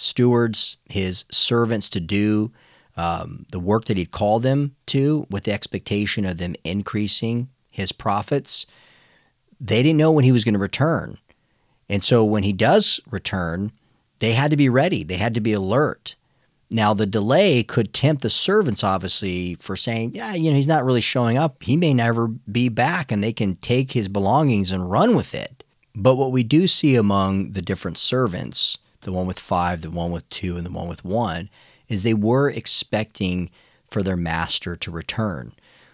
stewards, 0.00 0.76
his 0.88 1.24
servants 1.30 1.88
to 1.90 2.00
do 2.00 2.52
um, 2.96 3.46
the 3.50 3.60
work 3.60 3.86
that 3.86 3.96
he'd 3.96 4.10
called 4.10 4.42
them 4.42 4.74
to 4.86 5.26
with 5.30 5.44
the 5.44 5.52
expectation 5.52 6.26
of 6.26 6.38
them 6.38 6.54
increasing 6.64 7.48
his 7.70 7.92
profits, 7.92 8.66
they 9.60 9.82
didn't 9.82 9.98
know 9.98 10.12
when 10.12 10.24
he 10.24 10.32
was 10.32 10.44
going 10.44 10.54
to 10.54 10.60
return. 10.60 11.16
And 11.88 12.02
so 12.02 12.24
when 12.24 12.42
he 12.42 12.52
does 12.52 13.00
return, 13.10 13.72
they 14.18 14.32
had 14.32 14.50
to 14.50 14.56
be 14.56 14.68
ready, 14.68 15.02
they 15.04 15.16
had 15.16 15.34
to 15.34 15.40
be 15.40 15.52
alert. 15.52 16.16
Now, 16.72 16.94
the 16.94 17.06
delay 17.06 17.64
could 17.64 17.92
tempt 17.92 18.22
the 18.22 18.30
servants, 18.30 18.84
obviously, 18.84 19.56
for 19.56 19.74
saying, 19.74 20.12
yeah, 20.14 20.34
you 20.34 20.50
know, 20.50 20.56
he's 20.56 20.68
not 20.68 20.84
really 20.84 21.00
showing 21.00 21.36
up. 21.36 21.60
He 21.64 21.76
may 21.76 21.92
never 21.92 22.28
be 22.28 22.68
back, 22.68 23.10
and 23.10 23.24
they 23.24 23.32
can 23.32 23.56
take 23.56 23.90
his 23.90 24.06
belongings 24.06 24.70
and 24.70 24.88
run 24.88 25.16
with 25.16 25.34
it. 25.34 25.64
But 25.96 26.14
what 26.14 26.30
we 26.30 26.44
do 26.44 26.68
see 26.68 26.94
among 26.94 27.52
the 27.52 27.62
different 27.62 27.98
servants, 27.98 28.78
the 29.02 29.12
one 29.12 29.26
with 29.26 29.38
five, 29.38 29.82
the 29.82 29.90
one 29.90 30.10
with 30.10 30.28
two, 30.28 30.56
and 30.56 30.66
the 30.66 30.70
one 30.70 30.88
with 30.88 31.04
one, 31.04 31.48
is 31.88 32.02
they 32.02 32.14
were 32.14 32.48
expecting 32.48 33.50
for 33.88 34.02
their 34.02 34.16
master 34.16 34.76
to 34.76 34.90
return. 34.90 35.52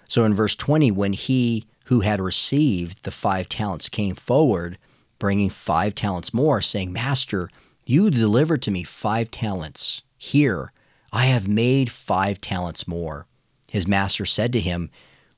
So 0.09 0.25
in 0.25 0.35
verse 0.35 0.55
20, 0.55 0.91
when 0.91 1.13
he 1.13 1.65
who 1.87 2.01
had 2.01 2.21
received 2.21 3.05
the 3.05 3.11
five 3.11 3.49
talents 3.49 3.89
came 3.89 4.15
forward, 4.15 4.79
bringing 5.19 5.51
five 5.51 5.95
talents 5.95 6.35
more, 6.35 6.61
saying, 6.61 6.93
Master, 6.93 7.49
you 7.85 8.11
delivered 8.11 8.63
to 8.63 8.71
me 8.71 8.83
five 8.83 9.31
talents. 9.31 10.03
Here, 10.19 10.73
I 11.13 11.27
have 11.27 11.49
made 11.49 11.91
five 11.91 12.41
talents 12.41 12.89
more. 12.89 13.27
His 13.71 13.87
master 13.87 14.27
said 14.27 14.53
to 14.53 14.61
him, 14.61 14.91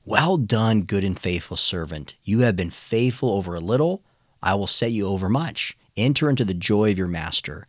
Well 0.05 0.37
done, 0.37 0.81
good 0.81 1.03
and 1.03 1.17
faithful 1.17 1.57
servant. 1.57 2.15
You 2.23 2.39
have 2.39 2.55
been 2.55 2.71
faithful 2.71 3.31
over 3.31 3.55
a 3.55 3.59
little. 3.59 4.01
I 4.41 4.55
will 4.55 4.67
set 4.67 4.91
you 4.91 5.07
over 5.07 5.29
much. 5.29 5.77
Enter 5.99 6.29
into 6.29 6.45
the 6.45 6.53
joy 6.53 6.91
of 6.91 6.97
your 6.97 7.07
master. 7.07 7.67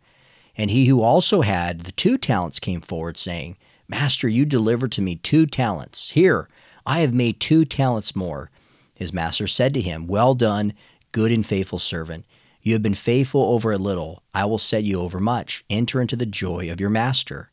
And 0.57 0.71
he 0.71 0.85
who 0.85 1.01
also 1.01 1.41
had 1.41 1.81
the 1.81 1.91
two 1.91 2.17
talents 2.17 2.59
came 2.59 2.81
forward, 2.81 3.17
saying, 3.17 3.57
Master, 3.87 4.27
you 4.27 4.45
delivered 4.45 4.91
to 4.93 5.01
me 5.01 5.15
two 5.15 5.45
talents. 5.45 6.11
Here, 6.11 6.47
I 6.85 6.99
have 6.99 7.13
made 7.13 7.39
two 7.39 7.65
talents 7.65 8.15
more. 8.15 8.49
His 8.95 9.13
master 9.13 9.47
said 9.47 9.73
to 9.73 9.81
him, 9.81 10.07
Well 10.07 10.33
done, 10.33 10.73
good 11.11 11.31
and 11.31 11.45
faithful 11.45 11.79
servant. 11.79 12.25
You 12.61 12.73
have 12.73 12.83
been 12.83 12.95
faithful 12.95 13.41
over 13.41 13.71
a 13.71 13.77
little. 13.77 14.23
I 14.33 14.45
will 14.45 14.57
set 14.57 14.83
you 14.83 15.01
over 15.01 15.19
much. 15.19 15.65
Enter 15.69 15.99
into 15.99 16.15
the 16.15 16.25
joy 16.25 16.71
of 16.71 16.79
your 16.79 16.89
master. 16.89 17.49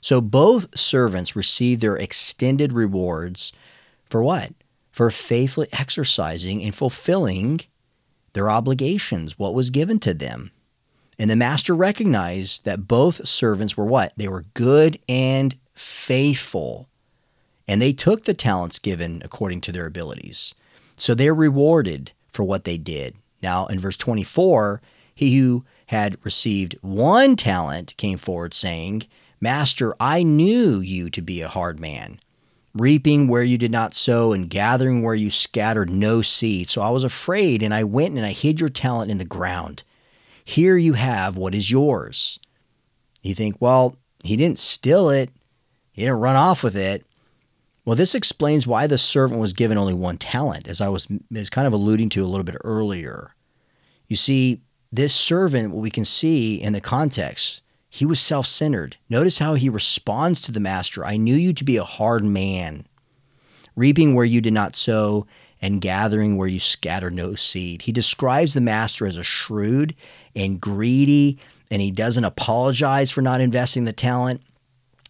So 0.00 0.20
both 0.20 0.76
servants 0.78 1.36
received 1.36 1.80
their 1.80 1.96
extended 1.96 2.72
rewards 2.72 3.52
for 4.08 4.22
what? 4.22 4.52
For 4.90 5.10
faithfully 5.10 5.68
exercising 5.72 6.62
and 6.62 6.74
fulfilling 6.74 7.60
their 8.32 8.50
obligations, 8.50 9.38
what 9.38 9.54
was 9.54 9.70
given 9.70 9.98
to 10.00 10.14
them. 10.14 10.50
And 11.18 11.30
the 11.30 11.36
master 11.36 11.74
recognized 11.74 12.64
that 12.64 12.88
both 12.88 13.28
servants 13.28 13.76
were 13.76 13.84
what? 13.84 14.12
They 14.16 14.28
were 14.28 14.46
good 14.54 14.98
and 15.08 15.54
faithful. 15.72 16.88
And 17.68 17.80
they 17.80 17.92
took 17.92 18.24
the 18.24 18.34
talents 18.34 18.78
given 18.78 19.22
according 19.24 19.60
to 19.62 19.72
their 19.72 19.86
abilities. 19.86 20.54
So 20.96 21.14
they're 21.14 21.34
rewarded 21.34 22.12
for 22.30 22.42
what 22.44 22.64
they 22.64 22.78
did. 22.78 23.14
Now, 23.42 23.66
in 23.66 23.78
verse 23.78 23.96
24, 23.96 24.80
he 25.14 25.38
who 25.38 25.64
had 25.86 26.16
received 26.24 26.76
one 26.80 27.36
talent 27.36 27.96
came 27.96 28.18
forward, 28.18 28.54
saying, 28.54 29.02
Master, 29.40 29.94
I 30.00 30.22
knew 30.22 30.78
you 30.80 31.10
to 31.10 31.20
be 31.20 31.40
a 31.42 31.48
hard 31.48 31.78
man, 31.80 32.18
reaping 32.74 33.28
where 33.28 33.42
you 33.42 33.58
did 33.58 33.70
not 33.70 33.94
sow 33.94 34.32
and 34.32 34.48
gathering 34.48 35.02
where 35.02 35.14
you 35.14 35.30
scattered 35.30 35.90
no 35.90 36.22
seed. 36.22 36.68
So 36.68 36.80
I 36.80 36.90
was 36.90 37.04
afraid, 37.04 37.62
and 37.62 37.74
I 37.74 37.84
went 37.84 38.16
and 38.16 38.24
I 38.24 38.30
hid 38.30 38.60
your 38.60 38.68
talent 38.68 39.10
in 39.10 39.18
the 39.18 39.24
ground. 39.24 39.82
Here 40.44 40.76
you 40.76 40.94
have 40.94 41.36
what 41.36 41.54
is 41.54 41.70
yours. 41.70 42.38
You 43.22 43.34
think, 43.34 43.56
well, 43.60 43.96
he 44.24 44.36
didn't 44.36 44.58
steal 44.58 45.10
it, 45.10 45.30
he 45.92 46.02
didn't 46.02 46.20
run 46.20 46.36
off 46.36 46.62
with 46.62 46.76
it. 46.76 47.04
Well, 47.84 47.96
this 47.96 48.14
explains 48.14 48.66
why 48.66 48.86
the 48.86 48.98
servant 48.98 49.40
was 49.40 49.52
given 49.52 49.76
only 49.76 49.94
one 49.94 50.16
talent, 50.16 50.68
as 50.68 50.80
I 50.80 50.88
was, 50.88 51.06
was 51.30 51.50
kind 51.50 51.66
of 51.66 51.72
alluding 51.72 52.10
to 52.10 52.24
a 52.24 52.26
little 52.26 52.44
bit 52.44 52.56
earlier. 52.64 53.34
You 54.06 54.16
see, 54.16 54.60
this 54.92 55.14
servant, 55.14 55.72
what 55.72 55.82
we 55.82 55.90
can 55.90 56.04
see 56.04 56.62
in 56.62 56.72
the 56.72 56.80
context, 56.80 57.61
he 57.94 58.06
was 58.06 58.18
self 58.18 58.46
centered. 58.46 58.96
Notice 59.10 59.36
how 59.36 59.52
he 59.52 59.68
responds 59.68 60.40
to 60.40 60.50
the 60.50 60.60
master 60.60 61.04
I 61.04 61.18
knew 61.18 61.34
you 61.34 61.52
to 61.52 61.62
be 61.62 61.76
a 61.76 61.84
hard 61.84 62.24
man, 62.24 62.86
reaping 63.76 64.14
where 64.14 64.24
you 64.24 64.40
did 64.40 64.54
not 64.54 64.74
sow 64.74 65.26
and 65.60 65.78
gathering 65.78 66.38
where 66.38 66.48
you 66.48 66.58
scattered 66.58 67.12
no 67.12 67.34
seed. 67.34 67.82
He 67.82 67.92
describes 67.92 68.54
the 68.54 68.62
master 68.62 69.04
as 69.04 69.18
a 69.18 69.22
shrewd 69.22 69.94
and 70.34 70.58
greedy, 70.58 71.38
and 71.70 71.82
he 71.82 71.90
doesn't 71.90 72.24
apologize 72.24 73.10
for 73.10 73.20
not 73.20 73.42
investing 73.42 73.84
the 73.84 73.92
talent 73.92 74.40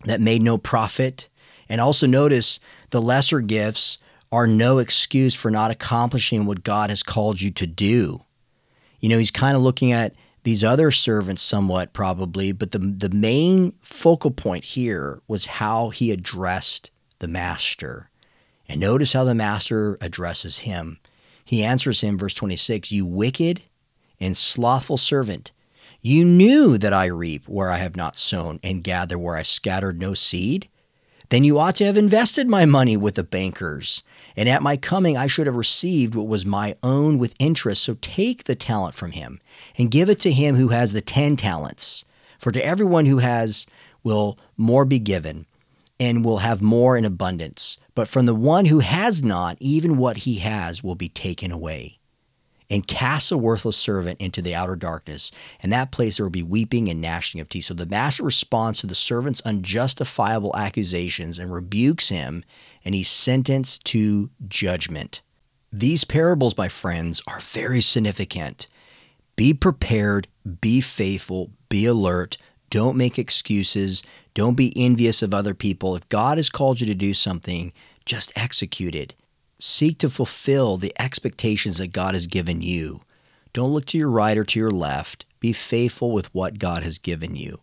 that 0.04 0.20
made 0.20 0.42
no 0.42 0.58
profit. 0.58 1.28
And 1.68 1.80
also 1.80 2.08
notice 2.08 2.58
the 2.90 3.00
lesser 3.00 3.40
gifts 3.40 3.98
are 4.32 4.48
no 4.48 4.78
excuse 4.78 5.36
for 5.36 5.52
not 5.52 5.70
accomplishing 5.70 6.46
what 6.46 6.64
God 6.64 6.90
has 6.90 7.04
called 7.04 7.40
you 7.40 7.52
to 7.52 7.66
do. 7.68 8.22
You 8.98 9.08
know, 9.08 9.18
he's 9.18 9.30
kind 9.30 9.54
of 9.54 9.62
looking 9.62 9.92
at 9.92 10.16
these 10.44 10.64
other 10.64 10.90
servants 10.90 11.42
somewhat 11.42 11.92
probably, 11.92 12.52
but 12.52 12.72
the 12.72 12.78
the 12.78 13.10
main 13.10 13.72
focal 13.80 14.30
point 14.30 14.64
here 14.64 15.20
was 15.28 15.46
how 15.46 15.90
he 15.90 16.10
addressed 16.10 16.90
the 17.20 17.28
master. 17.28 18.10
And 18.68 18.80
notice 18.80 19.12
how 19.12 19.24
the 19.24 19.34
master 19.34 19.98
addresses 20.00 20.58
him. 20.58 20.98
He 21.44 21.62
answers 21.62 22.00
him 22.00 22.18
verse 22.18 22.34
26, 22.34 22.90
"You 22.90 23.06
wicked 23.06 23.62
and 24.20 24.36
slothful 24.36 24.98
servant, 24.98 25.52
you 26.00 26.24
knew 26.24 26.78
that 26.78 26.92
I 26.92 27.06
reap 27.06 27.48
where 27.48 27.70
I 27.70 27.78
have 27.78 27.96
not 27.96 28.16
sown 28.16 28.58
and 28.62 28.82
gather 28.84 29.18
where 29.18 29.36
I 29.36 29.42
scattered 29.42 30.00
no 30.00 30.14
seed." 30.14 30.68
Then 31.32 31.44
you 31.44 31.58
ought 31.58 31.76
to 31.76 31.86
have 31.86 31.96
invested 31.96 32.50
my 32.50 32.66
money 32.66 32.94
with 32.94 33.14
the 33.14 33.24
bankers, 33.24 34.02
and 34.36 34.50
at 34.50 34.60
my 34.60 34.76
coming 34.76 35.16
I 35.16 35.28
should 35.28 35.46
have 35.46 35.56
received 35.56 36.14
what 36.14 36.26
was 36.26 36.44
my 36.44 36.76
own 36.82 37.16
with 37.16 37.34
interest. 37.38 37.84
So 37.84 37.96
take 38.02 38.44
the 38.44 38.54
talent 38.54 38.94
from 38.94 39.12
him 39.12 39.40
and 39.78 39.90
give 39.90 40.10
it 40.10 40.20
to 40.20 40.30
him 40.30 40.56
who 40.56 40.68
has 40.68 40.92
the 40.92 41.00
ten 41.00 41.36
talents. 41.36 42.04
For 42.38 42.52
to 42.52 42.62
everyone 42.62 43.06
who 43.06 43.16
has 43.20 43.66
will 44.04 44.38
more 44.58 44.84
be 44.84 44.98
given, 44.98 45.46
and 45.98 46.22
will 46.22 46.38
have 46.38 46.60
more 46.60 46.98
in 46.98 47.06
abundance. 47.06 47.78
But 47.94 48.08
from 48.08 48.26
the 48.26 48.34
one 48.34 48.66
who 48.66 48.80
has 48.80 49.22
not, 49.22 49.56
even 49.58 49.96
what 49.96 50.18
he 50.18 50.34
has 50.40 50.84
will 50.84 50.96
be 50.96 51.08
taken 51.08 51.50
away 51.50 51.98
and 52.70 52.86
cast 52.86 53.32
a 53.32 53.36
worthless 53.36 53.76
servant 53.76 54.20
into 54.20 54.42
the 54.42 54.54
outer 54.54 54.76
darkness. 54.76 55.30
In 55.60 55.70
that 55.70 55.92
place 55.92 56.16
there 56.16 56.26
will 56.26 56.30
be 56.30 56.42
weeping 56.42 56.88
and 56.88 57.00
gnashing 57.00 57.40
of 57.40 57.48
teeth. 57.48 57.66
So 57.66 57.74
the 57.74 57.86
master 57.86 58.22
responds 58.22 58.80
to 58.80 58.86
the 58.86 58.94
servant's 58.94 59.40
unjustifiable 59.42 60.56
accusations 60.56 61.38
and 61.38 61.52
rebukes 61.52 62.08
him, 62.08 62.44
and 62.84 62.94
he's 62.94 63.10
sentenced 63.10 63.84
to 63.86 64.30
judgment. 64.48 65.22
These 65.72 66.04
parables, 66.04 66.56
my 66.56 66.68
friends, 66.68 67.22
are 67.26 67.40
very 67.40 67.80
significant. 67.80 68.66
Be 69.36 69.54
prepared, 69.54 70.28
be 70.60 70.80
faithful, 70.80 71.50
be 71.68 71.86
alert. 71.86 72.36
Don't 72.68 72.96
make 72.96 73.18
excuses. 73.18 74.02
Don't 74.34 74.56
be 74.56 74.72
envious 74.76 75.22
of 75.22 75.34
other 75.34 75.54
people. 75.54 75.94
If 75.94 76.08
God 76.08 76.38
has 76.38 76.48
called 76.48 76.80
you 76.80 76.86
to 76.86 76.94
do 76.94 77.14
something, 77.14 77.72
just 78.04 78.32
execute 78.36 78.94
it. 78.94 79.14
Seek 79.64 79.98
to 79.98 80.10
fulfill 80.10 80.76
the 80.76 80.92
expectations 80.98 81.78
that 81.78 81.92
God 81.92 82.14
has 82.14 82.26
given 82.26 82.62
you. 82.62 83.02
Don't 83.52 83.72
look 83.72 83.84
to 83.86 83.96
your 83.96 84.10
right 84.10 84.36
or 84.36 84.42
to 84.42 84.58
your 84.58 84.72
left. 84.72 85.24
Be 85.38 85.52
faithful 85.52 86.10
with 86.10 86.34
what 86.34 86.58
God 86.58 86.82
has 86.82 86.98
given 86.98 87.36
you. 87.36 87.60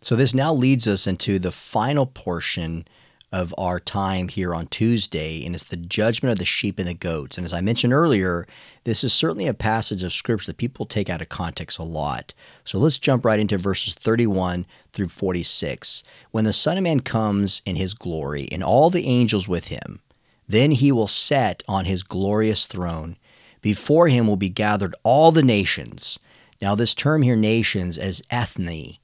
So, 0.00 0.16
this 0.16 0.32
now 0.32 0.54
leads 0.54 0.88
us 0.88 1.06
into 1.06 1.38
the 1.38 1.52
final 1.52 2.06
portion 2.06 2.86
of 3.30 3.54
our 3.58 3.78
time 3.78 4.28
here 4.28 4.54
on 4.54 4.68
Tuesday, 4.68 5.44
and 5.44 5.54
it's 5.54 5.64
the 5.64 5.76
judgment 5.76 6.32
of 6.32 6.38
the 6.38 6.46
sheep 6.46 6.78
and 6.78 6.88
the 6.88 6.94
goats. 6.94 7.36
And 7.36 7.44
as 7.44 7.52
I 7.52 7.60
mentioned 7.60 7.92
earlier, 7.92 8.46
this 8.84 9.04
is 9.04 9.12
certainly 9.12 9.46
a 9.46 9.52
passage 9.52 10.02
of 10.02 10.14
scripture 10.14 10.52
that 10.52 10.56
people 10.56 10.86
take 10.86 11.10
out 11.10 11.20
of 11.20 11.28
context 11.28 11.78
a 11.78 11.82
lot. 11.82 12.32
So 12.64 12.78
let's 12.78 12.98
jump 12.98 13.26
right 13.26 13.38
into 13.38 13.58
verses 13.58 13.92
31 13.92 14.64
through 14.94 15.08
46. 15.08 16.02
When 16.30 16.44
the 16.44 16.54
Son 16.54 16.78
of 16.78 16.84
Man 16.84 17.00
comes 17.00 17.60
in 17.66 17.76
his 17.76 17.92
glory, 17.92 18.48
and 18.50 18.64
all 18.64 18.88
the 18.88 19.06
angels 19.06 19.46
with 19.46 19.68
him, 19.68 20.00
then 20.52 20.70
he 20.72 20.92
will 20.92 21.08
set 21.08 21.62
on 21.66 21.86
his 21.86 22.02
glorious 22.02 22.66
throne. 22.66 23.16
Before 23.62 24.08
him 24.08 24.26
will 24.26 24.36
be 24.36 24.48
gathered 24.48 24.94
all 25.02 25.32
the 25.32 25.42
nations. 25.42 26.18
Now, 26.60 26.74
this 26.74 26.94
term 26.94 27.22
here, 27.22 27.36
nations, 27.36 27.96
as 27.96 28.22
ethne, 28.30 28.98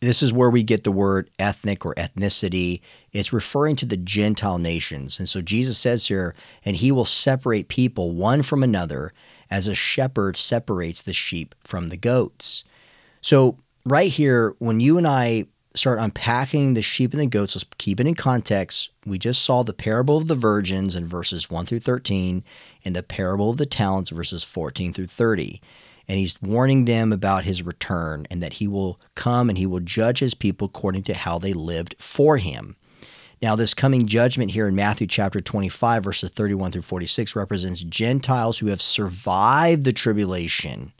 this 0.00 0.22
is 0.22 0.32
where 0.32 0.50
we 0.50 0.62
get 0.62 0.84
the 0.84 0.92
word 0.92 1.30
ethnic 1.38 1.84
or 1.86 1.94
ethnicity. 1.94 2.80
It's 3.12 3.32
referring 3.32 3.76
to 3.76 3.86
the 3.86 3.96
Gentile 3.96 4.58
nations. 4.58 5.18
And 5.18 5.28
so 5.28 5.40
Jesus 5.40 5.78
says 5.78 6.08
here, 6.08 6.34
and 6.64 6.76
he 6.76 6.92
will 6.92 7.04
separate 7.04 7.68
people 7.68 8.12
one 8.12 8.42
from 8.42 8.62
another 8.62 9.12
as 9.50 9.66
a 9.66 9.74
shepherd 9.74 10.36
separates 10.36 11.02
the 11.02 11.12
sheep 11.12 11.54
from 11.64 11.88
the 11.88 11.96
goats. 11.96 12.64
So, 13.20 13.58
right 13.86 14.10
here, 14.10 14.54
when 14.58 14.80
you 14.80 14.98
and 14.98 15.06
I 15.06 15.46
start 15.74 15.98
unpacking 15.98 16.74
the 16.74 16.82
sheep 16.82 17.12
and 17.12 17.20
the 17.20 17.26
goats, 17.26 17.56
let's 17.56 17.66
keep 17.78 18.00
it 18.00 18.06
in 18.06 18.14
context. 18.14 18.90
We 19.04 19.18
just 19.18 19.42
saw 19.42 19.62
the 19.62 19.74
parable 19.74 20.16
of 20.16 20.28
the 20.28 20.36
virgins 20.36 20.94
in 20.94 21.06
verses 21.06 21.50
1 21.50 21.66
through 21.66 21.80
13 21.80 22.44
and 22.84 22.96
the 22.96 23.02
parable 23.02 23.50
of 23.50 23.56
the 23.56 23.66
talents, 23.66 24.10
verses 24.10 24.44
14 24.44 24.92
through 24.92 25.06
30. 25.06 25.60
And 26.06 26.18
he's 26.18 26.40
warning 26.40 26.84
them 26.84 27.12
about 27.12 27.44
his 27.44 27.62
return 27.62 28.26
and 28.30 28.42
that 28.42 28.54
he 28.54 28.68
will 28.68 29.00
come 29.14 29.48
and 29.48 29.58
he 29.58 29.66
will 29.66 29.80
judge 29.80 30.20
his 30.20 30.34
people 30.34 30.66
according 30.66 31.02
to 31.04 31.14
how 31.14 31.38
they 31.38 31.52
lived 31.52 31.96
for 31.98 32.36
him. 32.36 32.76
Now, 33.42 33.56
this 33.56 33.74
coming 33.74 34.06
judgment 34.06 34.52
here 34.52 34.68
in 34.68 34.74
Matthew 34.74 35.06
chapter 35.06 35.40
25, 35.40 36.04
verses 36.04 36.30
31 36.30 36.70
through 36.70 36.82
46, 36.82 37.34
represents 37.34 37.82
Gentiles 37.82 38.58
who 38.58 38.68
have 38.68 38.80
survived 38.80 39.84
the 39.84 39.92
tribulation 39.92 40.92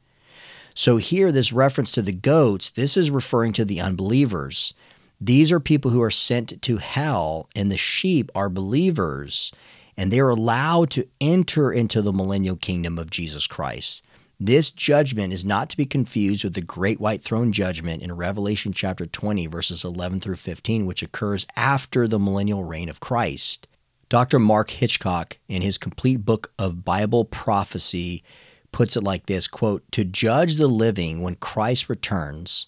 so 0.74 0.96
here, 0.96 1.30
this 1.30 1.52
reference 1.52 1.92
to 1.92 2.02
the 2.02 2.12
goats, 2.12 2.70
this 2.70 2.96
is 2.96 3.10
referring 3.10 3.52
to 3.54 3.64
the 3.64 3.80
unbelievers. 3.80 4.74
These 5.20 5.52
are 5.52 5.60
people 5.60 5.92
who 5.92 6.02
are 6.02 6.10
sent 6.10 6.60
to 6.62 6.76
hell, 6.78 7.48
and 7.54 7.70
the 7.70 7.76
sheep 7.76 8.30
are 8.34 8.48
believers, 8.48 9.52
and 9.96 10.10
they're 10.10 10.28
allowed 10.28 10.90
to 10.90 11.06
enter 11.20 11.72
into 11.72 12.02
the 12.02 12.12
millennial 12.12 12.56
kingdom 12.56 12.98
of 12.98 13.10
Jesus 13.10 13.46
Christ. 13.46 14.04
This 14.40 14.70
judgment 14.70 15.32
is 15.32 15.44
not 15.44 15.70
to 15.70 15.76
be 15.76 15.86
confused 15.86 16.42
with 16.42 16.54
the 16.54 16.60
great 16.60 16.98
white 16.98 17.22
throne 17.22 17.52
judgment 17.52 18.02
in 18.02 18.12
Revelation 18.12 18.72
chapter 18.72 19.06
20, 19.06 19.46
verses 19.46 19.84
11 19.84 20.18
through 20.18 20.36
15, 20.36 20.86
which 20.86 21.04
occurs 21.04 21.46
after 21.54 22.08
the 22.08 22.18
millennial 22.18 22.64
reign 22.64 22.88
of 22.88 22.98
Christ. 22.98 23.68
Dr. 24.08 24.40
Mark 24.40 24.70
Hitchcock, 24.70 25.38
in 25.48 25.62
his 25.62 25.78
complete 25.78 26.24
book 26.24 26.52
of 26.58 26.84
Bible 26.84 27.24
prophecy, 27.24 28.24
puts 28.74 28.96
it 28.96 29.04
like 29.04 29.26
this 29.26 29.46
quote 29.46 29.82
to 29.92 30.04
judge 30.04 30.56
the 30.56 30.66
living 30.66 31.22
when 31.22 31.36
christ 31.36 31.88
returns 31.88 32.66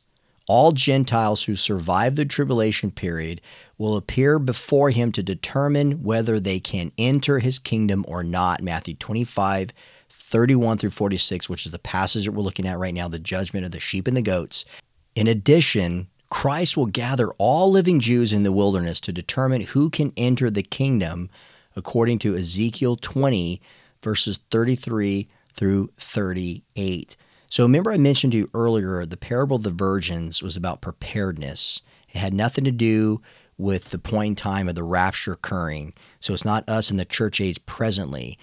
all 0.49 0.71
gentiles 0.73 1.45
who 1.45 1.57
survive 1.57 2.15
the 2.15 2.25
tribulation 2.25 2.91
period 2.91 3.41
will 3.79 3.97
appear 3.97 4.39
before 4.39 4.91
him 4.91 5.11
to 5.13 5.23
determine 5.23 6.03
whether 6.03 6.39
they 6.39 6.61
can 6.61 6.93
enter 6.97 7.41
his 7.41 7.59
kingdom 7.59 8.05
or 8.09 8.23
not. 8.23 8.63
Matthew 8.63 8.95
25 8.95 9.71
31 10.09 10.79
through 10.79 10.91
46 10.91 11.49
which 11.49 11.67
is 11.67 11.73
the 11.73 11.79
passage 11.79 12.25
that 12.25 12.33
we're 12.33 12.43
looking 12.43 12.67
at 12.67 12.79
right 12.79 12.95
now 12.95 13.09
the 13.09 13.19
judgment 13.19 13.65
of 13.65 13.73
the 13.73 13.81
sheep 13.81 14.07
and 14.07 14.17
the 14.17 14.23
goats. 14.23 14.65
In 15.15 15.27
addition 15.27 16.09
christ 16.31 16.77
will 16.77 16.87
gather 16.87 17.31
all 17.39 17.71
living 17.71 18.01
jews 18.01 18.33
in 18.33 18.43
the 18.43 18.53
wilderness 18.53 19.01
to 19.01 19.13
determine 19.13 19.63
who 19.63 19.91
can 19.91 20.13
enter 20.17 20.51
the 20.51 20.63
kingdom 20.63 21.31
according 21.77 22.19
to 22.19 22.35
ezekiel 22.35 22.97
20 22.97 23.61
verses 24.03 24.39
33 24.51 25.29
through 25.57 25.89
38. 25.99 27.17
So 27.49 27.63
remember, 27.63 27.91
I 27.91 27.97
mentioned 27.97 28.33
to 28.33 28.39
you 28.39 28.51
earlier 28.55 29.05
the 29.07 29.17
parable 29.17 29.57
of 29.57 29.63
the 29.63 29.71
virgins 29.71 30.43
was 30.43 30.57
about 30.57 30.81
preparedness. 30.81 31.81
It 32.09 32.19
had 32.19 32.35
nothing 32.35 32.65
to 32.65 32.73
do 32.73 33.23
with 33.59 33.91
the 33.91 33.99
point 33.99 34.29
in 34.31 34.37
time 34.37 34.69
of 34.69 34.75
the 34.75 34.83
rapture 34.83 35.33
occurring. 35.33 35.95
So 36.21 36.35
it's 36.35 36.45
not 36.45 36.69
us 36.69 36.91
in 36.91 36.99
the 36.99 37.05
church 37.05 37.41
age 37.41 37.65
presently, 37.65 38.39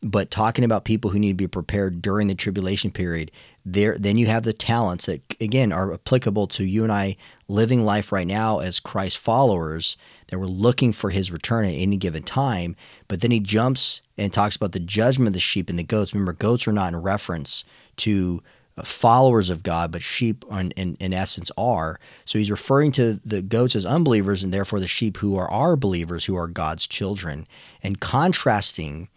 but 0.00 0.30
talking 0.30 0.64
about 0.64 0.84
people 0.84 1.10
who 1.10 1.18
need 1.18 1.30
to 1.30 1.34
be 1.34 1.48
prepared 1.48 2.00
during 2.00 2.28
the 2.28 2.34
tribulation 2.34 2.90
period. 2.90 3.32
There, 3.64 3.96
then 3.98 4.16
you 4.16 4.26
have 4.26 4.44
the 4.44 4.52
talents 4.52 5.06
that 5.06 5.22
again 5.40 5.72
are 5.72 5.92
applicable 5.92 6.46
to 6.48 6.64
you 6.64 6.84
and 6.84 6.92
I 6.92 7.16
living 7.48 7.84
life 7.84 8.12
right 8.12 8.26
now 8.26 8.60
as 8.60 8.80
Christ 8.80 9.18
followers. 9.18 9.96
That 10.28 10.38
we're 10.38 10.46
looking 10.46 10.92
for 10.92 11.10
His 11.10 11.32
return 11.32 11.64
at 11.64 11.72
any 11.72 11.96
given 11.96 12.22
time. 12.22 12.76
But 13.08 13.22
then 13.22 13.30
he 13.30 13.40
jumps 13.40 14.02
and 14.16 14.32
talks 14.32 14.56
about 14.56 14.72
the 14.72 14.78
judgment 14.78 15.28
of 15.28 15.32
the 15.32 15.40
sheep 15.40 15.68
and 15.70 15.78
the 15.78 15.84
goats. 15.84 16.14
Remember, 16.14 16.32
goats 16.32 16.68
are 16.68 16.72
not 16.72 16.92
in 16.92 17.02
reference 17.02 17.64
to 17.96 18.42
uh, 18.76 18.82
followers 18.82 19.50
of 19.50 19.62
God, 19.62 19.90
but 19.90 20.02
sheep 20.02 20.44
in, 20.50 20.70
in, 20.72 20.96
in, 21.00 21.12
essence 21.12 21.50
are. 21.56 21.98
So 22.24 22.38
he's 22.38 22.50
referring 22.50 22.92
to 22.92 23.14
the 23.24 23.42
goats 23.42 23.74
as 23.74 23.84
unbelievers 23.84 24.44
and 24.44 24.52
therefore 24.52 24.78
the 24.78 24.86
sheep 24.86 25.16
who 25.16 25.36
are 25.36 25.50
our 25.50 25.74
believers, 25.74 26.26
who 26.26 26.36
are 26.36 26.46
God's 26.46 26.86
children, 26.86 27.48
and 27.82 28.00
contrasting 28.00 29.08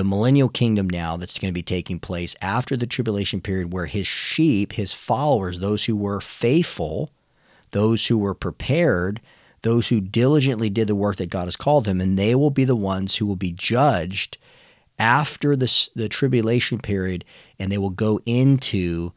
the 0.00 0.04
millennial 0.04 0.48
kingdom 0.48 0.88
now 0.88 1.18
that's 1.18 1.38
going 1.38 1.50
to 1.50 1.58
be 1.58 1.62
taking 1.62 1.98
place 1.98 2.34
after 2.40 2.74
the 2.74 2.86
tribulation 2.86 3.38
period, 3.38 3.70
where 3.70 3.84
his 3.84 4.06
sheep, 4.06 4.72
his 4.72 4.94
followers, 4.94 5.60
those 5.60 5.84
who 5.84 5.94
were 5.94 6.22
faithful, 6.22 7.10
those 7.72 8.06
who 8.06 8.16
were 8.16 8.32
prepared, 8.32 9.20
those 9.60 9.88
who 9.88 10.00
diligently 10.00 10.70
did 10.70 10.88
the 10.88 10.94
work 10.94 11.16
that 11.16 11.28
God 11.28 11.44
has 11.44 11.54
called 11.54 11.84
them, 11.84 12.00
and 12.00 12.18
they 12.18 12.34
will 12.34 12.48
be 12.50 12.64
the 12.64 12.74
ones 12.74 13.16
who 13.16 13.26
will 13.26 13.36
be 13.36 13.52
judged 13.52 14.38
after 14.98 15.54
the, 15.54 15.90
the 15.94 16.08
tribulation 16.08 16.78
period, 16.78 17.22
and 17.58 17.70
they 17.70 17.76
will 17.76 17.90
go 17.90 18.22
into 18.24 19.12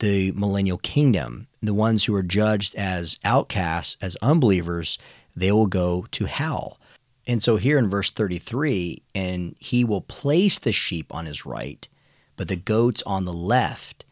the 0.00 0.32
millennial 0.32 0.76
kingdom. 0.76 1.46
The 1.62 1.72
ones 1.72 2.04
who 2.04 2.14
are 2.14 2.22
judged 2.22 2.74
as 2.74 3.18
outcasts, 3.24 3.96
as 4.02 4.14
unbelievers, 4.20 4.98
they 5.34 5.52
will 5.52 5.68
go 5.68 6.04
to 6.10 6.26
hell. 6.26 6.77
And 7.28 7.42
so 7.42 7.56
here 7.56 7.78
in 7.78 7.90
verse 7.90 8.10
33, 8.10 9.02
and 9.14 9.54
he 9.58 9.84
will 9.84 10.00
place 10.00 10.58
the 10.58 10.72
sheep 10.72 11.14
on 11.14 11.26
his 11.26 11.44
right, 11.44 11.86
but 12.36 12.48
the 12.48 12.56
goats 12.56 13.02
on 13.04 13.26
the 13.26 13.34
left. 13.34 14.06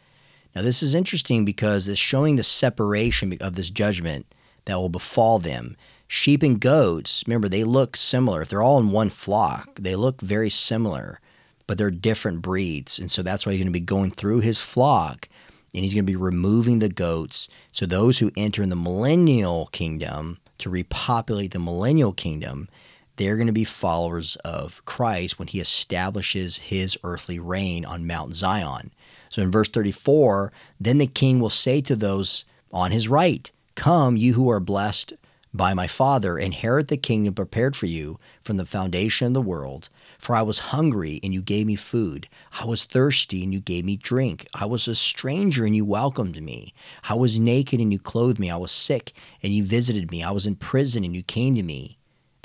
Now, 0.54 0.60
this 0.62 0.82
is 0.82 0.94
interesting 0.94 1.44
because 1.44 1.88
it's 1.88 1.98
showing 1.98 2.36
the 2.36 2.44
separation 2.44 3.36
of 3.40 3.56
this 3.56 3.70
judgment 3.70 4.26
that 4.66 4.76
will 4.76 4.90
befall 4.90 5.38
them. 5.38 5.76
Sheep 6.06 6.42
and 6.42 6.60
goats, 6.60 7.24
remember, 7.26 7.48
they 7.48 7.64
look 7.64 7.96
similar. 7.96 8.42
If 8.42 8.50
they're 8.50 8.62
all 8.62 8.78
in 8.78 8.90
one 8.90 9.08
flock, 9.08 9.76
they 9.80 9.96
look 9.96 10.20
very 10.20 10.50
similar, 10.50 11.18
but 11.66 11.78
they're 11.78 11.90
different 11.90 12.42
breeds. 12.42 12.98
And 12.98 13.10
so 13.10 13.22
that's 13.22 13.46
why 13.46 13.52
he's 13.52 13.60
going 13.60 13.72
to 13.72 13.72
be 13.72 13.80
going 13.80 14.10
through 14.10 14.40
his 14.40 14.60
flock 14.60 15.28
and 15.74 15.84
he's 15.84 15.94
going 15.94 16.06
to 16.06 16.12
be 16.12 16.16
removing 16.16 16.78
the 16.78 16.88
goats. 16.88 17.48
So 17.72 17.86
those 17.86 18.18
who 18.18 18.30
enter 18.36 18.62
in 18.62 18.68
the 18.68 18.76
millennial 18.76 19.66
kingdom 19.72 20.38
to 20.58 20.70
repopulate 20.70 21.52
the 21.52 21.58
millennial 21.58 22.12
kingdom, 22.12 22.68
they're 23.16 23.36
going 23.36 23.46
to 23.46 23.52
be 23.52 23.64
followers 23.64 24.36
of 24.36 24.84
Christ 24.84 25.38
when 25.38 25.48
he 25.48 25.60
establishes 25.60 26.56
his 26.58 26.98
earthly 27.02 27.38
reign 27.38 27.84
on 27.84 28.06
Mount 28.06 28.34
Zion. 28.34 28.92
So 29.28 29.42
in 29.42 29.50
verse 29.50 29.68
34, 29.68 30.52
then 30.80 30.98
the 30.98 31.06
king 31.06 31.40
will 31.40 31.50
say 31.50 31.80
to 31.82 31.96
those 31.96 32.44
on 32.72 32.90
his 32.90 33.08
right, 33.08 33.50
Come, 33.74 34.16
you 34.16 34.34
who 34.34 34.50
are 34.50 34.60
blessed 34.60 35.14
by 35.56 35.72
my 35.74 35.86
Father, 35.86 36.38
inherit 36.38 36.88
the 36.88 36.96
kingdom 36.96 37.34
prepared 37.34 37.74
for 37.74 37.86
you 37.86 38.18
from 38.42 38.58
the 38.58 38.66
foundation 38.66 39.28
of 39.28 39.34
the 39.34 39.40
world. 39.40 39.88
For 40.18 40.34
I 40.34 40.42
was 40.42 40.70
hungry, 40.70 41.20
and 41.22 41.32
you 41.32 41.42
gave 41.42 41.66
me 41.66 41.76
food. 41.76 42.28
I 42.60 42.66
was 42.66 42.84
thirsty, 42.84 43.42
and 43.42 43.52
you 43.52 43.60
gave 43.60 43.84
me 43.84 43.96
drink. 43.96 44.46
I 44.54 44.66
was 44.66 44.86
a 44.86 44.94
stranger, 44.94 45.64
and 45.64 45.74
you 45.74 45.84
welcomed 45.84 46.40
me. 46.42 46.74
I 47.08 47.14
was 47.14 47.38
naked, 47.38 47.80
and 47.80 47.92
you 47.92 47.98
clothed 47.98 48.38
me. 48.38 48.50
I 48.50 48.56
was 48.56 48.72
sick, 48.72 49.12
and 49.42 49.52
you 49.52 49.64
visited 49.64 50.10
me. 50.10 50.22
I 50.22 50.30
was 50.30 50.46
in 50.46 50.56
prison, 50.56 51.04
and 51.04 51.14
you 51.14 51.22
came 51.22 51.54
to 51.54 51.62
me. 51.62 51.95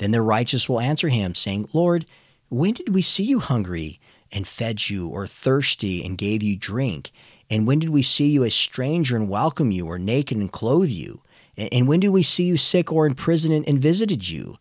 Then 0.02 0.10
the 0.10 0.20
righteous 0.20 0.68
will 0.68 0.80
answer 0.80 1.10
him, 1.10 1.32
saying, 1.32 1.68
Lord, 1.72 2.06
when 2.48 2.74
did 2.74 2.92
we 2.92 3.02
see 3.02 3.22
you 3.22 3.38
hungry 3.38 4.00
and 4.32 4.48
fed 4.48 4.90
you, 4.90 5.06
or 5.06 5.28
thirsty 5.28 6.04
and 6.04 6.18
gave 6.18 6.42
you 6.42 6.56
drink? 6.56 7.12
And 7.48 7.68
when 7.68 7.78
did 7.78 7.90
we 7.90 8.02
see 8.02 8.28
you 8.28 8.42
a 8.42 8.50
stranger 8.50 9.14
and 9.14 9.28
welcome 9.28 9.70
you, 9.70 9.86
or 9.86 10.00
naked 10.00 10.38
and 10.38 10.50
clothe 10.50 10.88
you? 10.88 11.22
And 11.56 11.86
when 11.86 12.00
did 12.00 12.08
we 12.08 12.24
see 12.24 12.42
you 12.42 12.56
sick 12.56 12.90
or 12.90 13.06
in 13.06 13.14
prison 13.14 13.52
and 13.52 13.78
visited 13.78 14.28
you? 14.28 14.56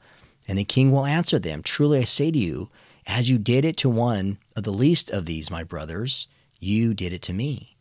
And 0.48 0.60
the 0.60 0.64
king 0.64 0.92
will 0.92 1.08
answer 1.08 1.40
them 1.40 1.64
Truly 1.64 1.98
I 1.98 2.04
say 2.04 2.30
to 2.30 2.38
you, 2.38 2.70
as 3.08 3.32
you 3.32 3.40
did 3.40 3.66
it 3.66 3.78
to 3.78 3.90
one 3.90 4.38
of 4.56 4.62
the 4.62 4.70
least 4.70 5.10
of 5.10 5.26
these, 5.26 5.50
my 5.50 5.64
brothers, 5.64 6.28
you 6.60 6.94
did 6.94 7.14
it 7.14 7.24
to 7.24 7.34
me. 7.34 7.78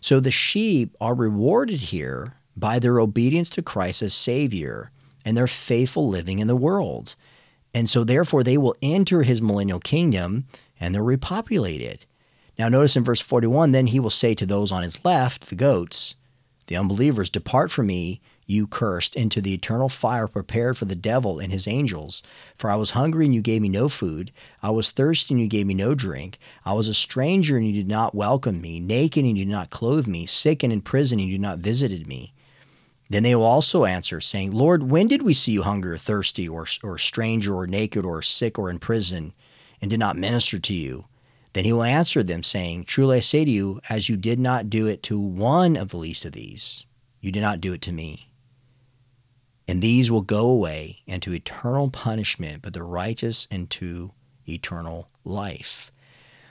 So 0.00 0.18
the 0.18 0.32
sheep 0.32 0.96
are 1.00 1.14
rewarded 1.14 1.80
here 1.80 2.38
by 2.56 2.80
their 2.80 2.98
obedience 2.98 3.50
to 3.50 3.62
Christ 3.62 4.02
as 4.02 4.14
Savior 4.14 4.90
and 5.24 5.36
their 5.36 5.46
faithful 5.46 6.08
living 6.08 6.38
in 6.38 6.48
the 6.48 6.56
world. 6.56 7.16
And 7.74 7.90
so, 7.90 8.04
therefore, 8.04 8.42
they 8.42 8.56
will 8.56 8.76
enter 8.82 9.22
his 9.22 9.42
millennial 9.42 9.80
kingdom 9.80 10.46
and 10.78 10.94
they're 10.94 11.02
repopulated. 11.02 12.04
Now, 12.58 12.68
notice 12.68 12.96
in 12.96 13.04
verse 13.04 13.20
41 13.20 13.72
then 13.72 13.88
he 13.88 13.98
will 13.98 14.10
say 14.10 14.34
to 14.34 14.46
those 14.46 14.70
on 14.70 14.82
his 14.82 15.04
left, 15.04 15.48
the 15.48 15.56
goats, 15.56 16.14
the 16.66 16.76
unbelievers, 16.76 17.30
Depart 17.30 17.70
from 17.70 17.88
me, 17.88 18.20
you 18.46 18.66
cursed, 18.66 19.16
into 19.16 19.40
the 19.40 19.54
eternal 19.54 19.88
fire 19.88 20.28
prepared 20.28 20.76
for 20.76 20.84
the 20.84 20.94
devil 20.94 21.38
and 21.38 21.50
his 21.52 21.66
angels. 21.66 22.22
For 22.56 22.70
I 22.70 22.76
was 22.76 22.90
hungry, 22.90 23.24
and 23.24 23.34
you 23.34 23.40
gave 23.40 23.62
me 23.62 23.68
no 23.68 23.88
food. 23.88 24.32
I 24.62 24.70
was 24.70 24.90
thirsty, 24.90 25.34
and 25.34 25.40
you 25.40 25.48
gave 25.48 25.66
me 25.66 25.74
no 25.74 25.94
drink. 25.94 26.38
I 26.64 26.74
was 26.74 26.88
a 26.88 26.94
stranger, 26.94 27.56
and 27.56 27.66
you 27.66 27.72
did 27.72 27.88
not 27.88 28.14
welcome 28.14 28.60
me. 28.60 28.80
Naked, 28.80 29.24
and 29.24 29.36
you 29.36 29.46
did 29.46 29.50
not 29.50 29.70
clothe 29.70 30.06
me. 30.06 30.26
Sick 30.26 30.62
and 30.62 30.72
in 30.72 30.82
prison, 30.82 31.18
and 31.18 31.28
you 31.28 31.36
did 31.36 31.42
not 31.42 31.58
visit 31.58 32.06
me. 32.06 32.34
Then 33.10 33.22
they 33.22 33.34
will 33.34 33.44
also 33.44 33.84
answer, 33.84 34.20
saying, 34.20 34.52
Lord, 34.52 34.90
when 34.90 35.08
did 35.08 35.22
we 35.22 35.34
see 35.34 35.52
you 35.52 35.62
hungry 35.62 35.92
or 35.92 35.98
thirsty, 35.98 36.48
or, 36.48 36.66
or 36.82 36.98
stranger, 36.98 37.54
or 37.54 37.66
naked, 37.66 38.04
or 38.04 38.22
sick, 38.22 38.58
or 38.58 38.70
in 38.70 38.78
prison, 38.78 39.34
and 39.80 39.90
did 39.90 40.00
not 40.00 40.16
minister 40.16 40.58
to 40.58 40.74
you? 40.74 41.06
Then 41.52 41.64
he 41.64 41.72
will 41.72 41.84
answer 41.84 42.22
them, 42.22 42.42
saying, 42.42 42.84
Truly 42.84 43.18
I 43.18 43.20
say 43.20 43.44
to 43.44 43.50
you, 43.50 43.80
as 43.88 44.08
you 44.08 44.16
did 44.16 44.38
not 44.38 44.70
do 44.70 44.86
it 44.86 45.02
to 45.04 45.20
one 45.20 45.76
of 45.76 45.90
the 45.90 45.98
least 45.98 46.24
of 46.24 46.32
these, 46.32 46.86
you 47.20 47.30
did 47.30 47.42
not 47.42 47.60
do 47.60 47.72
it 47.72 47.82
to 47.82 47.92
me. 47.92 48.30
And 49.68 49.80
these 49.80 50.10
will 50.10 50.20
go 50.20 50.48
away 50.48 50.98
into 51.06 51.32
eternal 51.32 51.90
punishment, 51.90 52.62
but 52.62 52.72
the 52.72 52.82
righteous 52.82 53.46
into 53.46 54.10
eternal 54.46 55.08
life. 55.24 55.90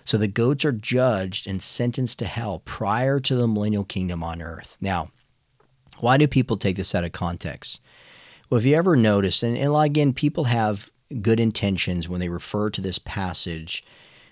So 0.05 0.17
the 0.17 0.27
goats 0.27 0.65
are 0.65 0.71
judged 0.71 1.47
and 1.47 1.61
sentenced 1.61 2.19
to 2.19 2.25
hell 2.25 2.61
prior 2.63 3.19
to 3.19 3.35
the 3.35 3.47
millennial 3.47 3.85
kingdom 3.85 4.23
on 4.23 4.41
earth. 4.41 4.77
Now, 4.81 5.09
Why 5.99 6.17
do 6.17 6.27
people 6.27 6.57
take 6.57 6.75
this 6.75 6.93
out 6.93 7.03
of 7.03 7.11
context? 7.11 7.79
Well, 8.49 8.59
if 8.59 8.65
you 8.65 8.75
ever 8.75 8.95
notice, 8.95 9.41
and, 9.41 9.57
and 9.57 9.75
again, 9.75 10.13
people 10.13 10.45
have 10.45 10.91
good 11.21 11.39
intentions 11.39 12.09
when 12.09 12.19
they 12.19 12.29
refer 12.29 12.69
to 12.71 12.81
this 12.81 12.99
passage, 12.99 13.83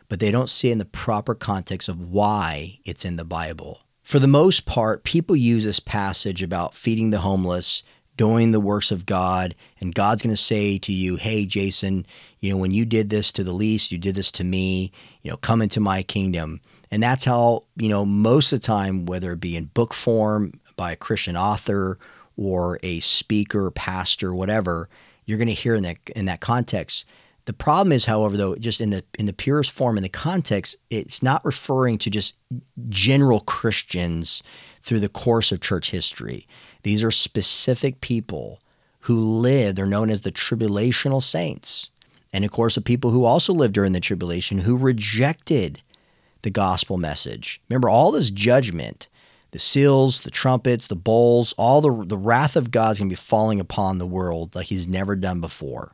but 0.09 0.19
they 0.19 0.31
don't 0.31 0.49
see 0.49 0.69
it 0.69 0.73
in 0.73 0.77
the 0.77 0.85
proper 0.85 1.33
context 1.33 1.87
of 1.87 2.03
why 2.03 2.77
it's 2.85 3.05
in 3.05 3.15
the 3.15 3.23
Bible. 3.25 3.81
For 4.03 4.19
the 4.19 4.27
most 4.27 4.65
part, 4.65 5.03
people 5.03 5.35
use 5.35 5.63
this 5.63 5.79
passage 5.79 6.43
about 6.43 6.75
feeding 6.75 7.11
the 7.11 7.19
homeless, 7.19 7.83
doing 8.17 8.51
the 8.51 8.59
works 8.59 8.91
of 8.91 9.05
God, 9.05 9.55
and 9.79 9.95
God's 9.95 10.21
going 10.21 10.35
to 10.35 10.41
say 10.41 10.77
to 10.79 10.91
you, 10.91 11.15
"Hey, 11.15 11.45
Jason, 11.45 12.05
you 12.39 12.51
know 12.51 12.57
when 12.57 12.71
you 12.71 12.83
did 12.83 13.09
this 13.09 13.31
to 13.31 13.43
the 13.43 13.53
least, 13.53 13.91
you 13.91 13.97
did 13.97 14.15
this 14.15 14.31
to 14.33 14.43
me. 14.43 14.91
You 15.21 15.31
know, 15.31 15.37
come 15.37 15.61
into 15.61 15.79
my 15.79 16.03
kingdom." 16.03 16.59
And 16.91 17.01
that's 17.01 17.23
how 17.23 17.63
you 17.77 17.87
know 17.87 18.05
most 18.05 18.51
of 18.51 18.59
the 18.59 18.67
time, 18.67 19.05
whether 19.05 19.31
it 19.31 19.39
be 19.39 19.55
in 19.55 19.65
book 19.65 19.93
form 19.93 20.51
by 20.81 20.91
a 20.93 20.95
Christian 20.95 21.37
author 21.37 21.99
or 22.35 22.79
a 22.81 22.99
speaker, 23.01 23.69
pastor, 23.69 24.33
whatever, 24.33 24.89
you're 25.25 25.37
going 25.37 25.47
to 25.47 25.53
hear 25.53 25.75
in 25.75 25.83
that 25.83 25.97
in 26.15 26.25
that 26.25 26.41
context. 26.41 27.05
The 27.45 27.53
problem 27.53 27.91
is, 27.91 28.05
however, 28.05 28.35
though, 28.35 28.55
just 28.55 28.81
in 28.81 28.89
the 28.89 29.03
in 29.19 29.27
the 29.27 29.33
purest 29.33 29.69
form, 29.69 29.95
in 29.95 30.01
the 30.01 30.09
context, 30.09 30.75
it's 30.89 31.21
not 31.21 31.45
referring 31.45 31.99
to 31.99 32.09
just 32.09 32.35
general 32.89 33.41
Christians 33.41 34.41
through 34.81 35.01
the 35.01 35.07
course 35.07 35.51
of 35.51 35.61
church 35.61 35.91
history. 35.91 36.47
These 36.81 37.03
are 37.03 37.11
specific 37.11 38.01
people 38.01 38.59
who 39.01 39.19
live. 39.19 39.75
They're 39.75 39.85
known 39.85 40.09
as 40.09 40.21
the 40.21 40.31
tribulational 40.31 41.21
saints, 41.21 41.91
and 42.33 42.43
of 42.43 42.49
course, 42.49 42.73
the 42.73 42.81
people 42.81 43.11
who 43.11 43.23
also 43.23 43.53
lived 43.53 43.75
during 43.75 43.91
the 43.91 43.99
tribulation 43.99 44.59
who 44.59 44.75
rejected 44.75 45.83
the 46.41 46.49
gospel 46.49 46.97
message. 46.97 47.61
Remember, 47.69 47.87
all 47.87 48.11
this 48.11 48.31
judgment 48.31 49.07
the 49.51 49.59
seals, 49.59 50.21
the 50.21 50.31
trumpets, 50.31 50.87
the 50.87 50.95
bowls, 50.95 51.53
all 51.57 51.81
the, 51.81 52.05
the 52.05 52.17
wrath 52.17 52.55
of 52.55 52.71
God 52.71 52.93
is 52.93 52.99
going 52.99 53.09
to 53.09 53.13
be 53.13 53.17
falling 53.17 53.59
upon 53.59 53.97
the 53.97 54.07
world 54.07 54.55
like 54.55 54.67
he's 54.67 54.87
never 54.87 55.15
done 55.15 55.41
before. 55.41 55.93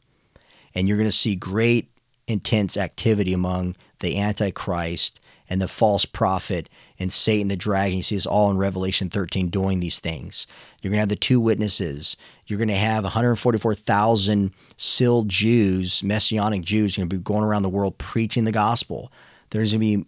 And 0.76 0.88
you're 0.88 0.98
going 0.98 1.10
to 1.10 1.15
see 1.15 1.36
great, 1.36 1.89
intense 2.28 2.78
activity 2.78 3.34
among 3.34 3.76
the 4.00 4.20
Antichrist 4.20 5.20
and 5.50 5.62
the 5.62 5.67
false 5.67 6.06
prophet 6.06 6.70
and 7.00 7.12
Satan 7.12 7.48
the 7.48 7.56
dragon. 7.56 7.98
You 7.98 8.04
see 8.04 8.15
this 8.15 8.26
all 8.26 8.52
in 8.52 8.58
Revelation 8.58 9.10
13 9.10 9.48
doing 9.48 9.80
these 9.80 10.00
things. 10.00 10.46
You're 10.82 10.91
going 10.91 10.98
to 10.98 11.02
have 11.02 11.10
the 11.10 11.15
two 11.15 11.39
witnesses. 11.39 12.17
You're 12.46 12.60
going 12.60 12.67
to 12.67 12.76
have 12.76 13.04
144,000 13.04 14.52
sealed 14.76 15.30
Jews, 15.30 16.04
Messianic 16.04 16.62
Jews, 16.62 16.98
going 16.98 17.10
to 17.10 17.15
be 17.15 17.22
going 17.22 17.43
around 17.43 17.63
the 17.63 17.70
world 17.70 17.98
preaching 17.98 18.43
the 18.43 18.52
gospel. 18.52 19.12
There's 19.50 19.74
going 19.74 19.82
to 19.82 20.04
be 20.04 20.06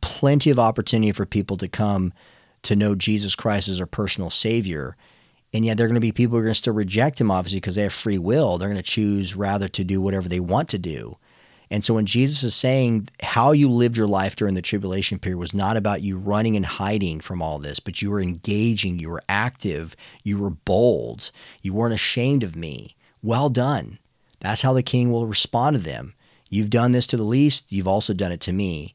plenty 0.00 0.50
of 0.50 0.58
opportunity 0.58 1.12
for 1.12 1.26
people 1.26 1.56
to 1.58 1.68
come 1.68 2.12
to 2.62 2.76
know 2.76 2.94
Jesus 2.94 3.34
Christ 3.34 3.68
as 3.68 3.78
their 3.78 3.86
personal 3.86 4.30
Savior. 4.30 4.96
And 5.54 5.64
yet, 5.64 5.76
there 5.76 5.86
are 5.86 5.88
going 5.88 5.94
to 5.94 6.00
be 6.00 6.12
people 6.12 6.32
who 6.32 6.38
are 6.38 6.44
going 6.44 6.52
to 6.52 6.58
still 6.58 6.72
reject 6.72 7.20
Him, 7.20 7.30
obviously, 7.30 7.58
because 7.58 7.74
they 7.74 7.82
have 7.82 7.92
free 7.92 8.18
will. 8.18 8.56
They're 8.56 8.68
going 8.68 8.76
to 8.76 8.82
choose 8.82 9.36
rather 9.36 9.68
to 9.68 9.84
do 9.84 10.00
whatever 10.00 10.28
they 10.28 10.40
want 10.40 10.68
to 10.70 10.78
do. 10.78 11.18
And 11.70 11.84
so, 11.84 11.94
when 11.94 12.06
Jesus 12.06 12.42
is 12.42 12.54
saying 12.54 13.08
how 13.22 13.52
you 13.52 13.68
lived 13.68 13.96
your 13.96 14.06
life 14.06 14.36
during 14.36 14.54
the 14.54 14.62
tribulation 14.62 15.18
period 15.18 15.38
was 15.38 15.54
not 15.54 15.76
about 15.76 16.02
you 16.02 16.18
running 16.18 16.56
and 16.56 16.66
hiding 16.66 17.20
from 17.20 17.42
all 17.42 17.58
this, 17.58 17.80
but 17.80 18.00
you 18.00 18.10
were 18.10 18.20
engaging, 18.20 18.98
you 18.98 19.10
were 19.10 19.22
active, 19.28 19.96
you 20.22 20.38
were 20.38 20.50
bold, 20.50 21.30
you 21.60 21.72
weren't 21.74 21.94
ashamed 21.94 22.42
of 22.42 22.56
me. 22.56 22.90
Well 23.22 23.48
done. 23.48 23.98
That's 24.40 24.62
how 24.62 24.72
the 24.72 24.82
king 24.82 25.10
will 25.10 25.26
respond 25.26 25.76
to 25.76 25.82
them. 25.82 26.14
You've 26.50 26.68
done 26.68 26.92
this 26.92 27.06
to 27.08 27.16
the 27.16 27.22
least, 27.22 27.72
you've 27.72 27.88
also 27.88 28.12
done 28.12 28.32
it 28.32 28.40
to 28.42 28.52
me 28.52 28.94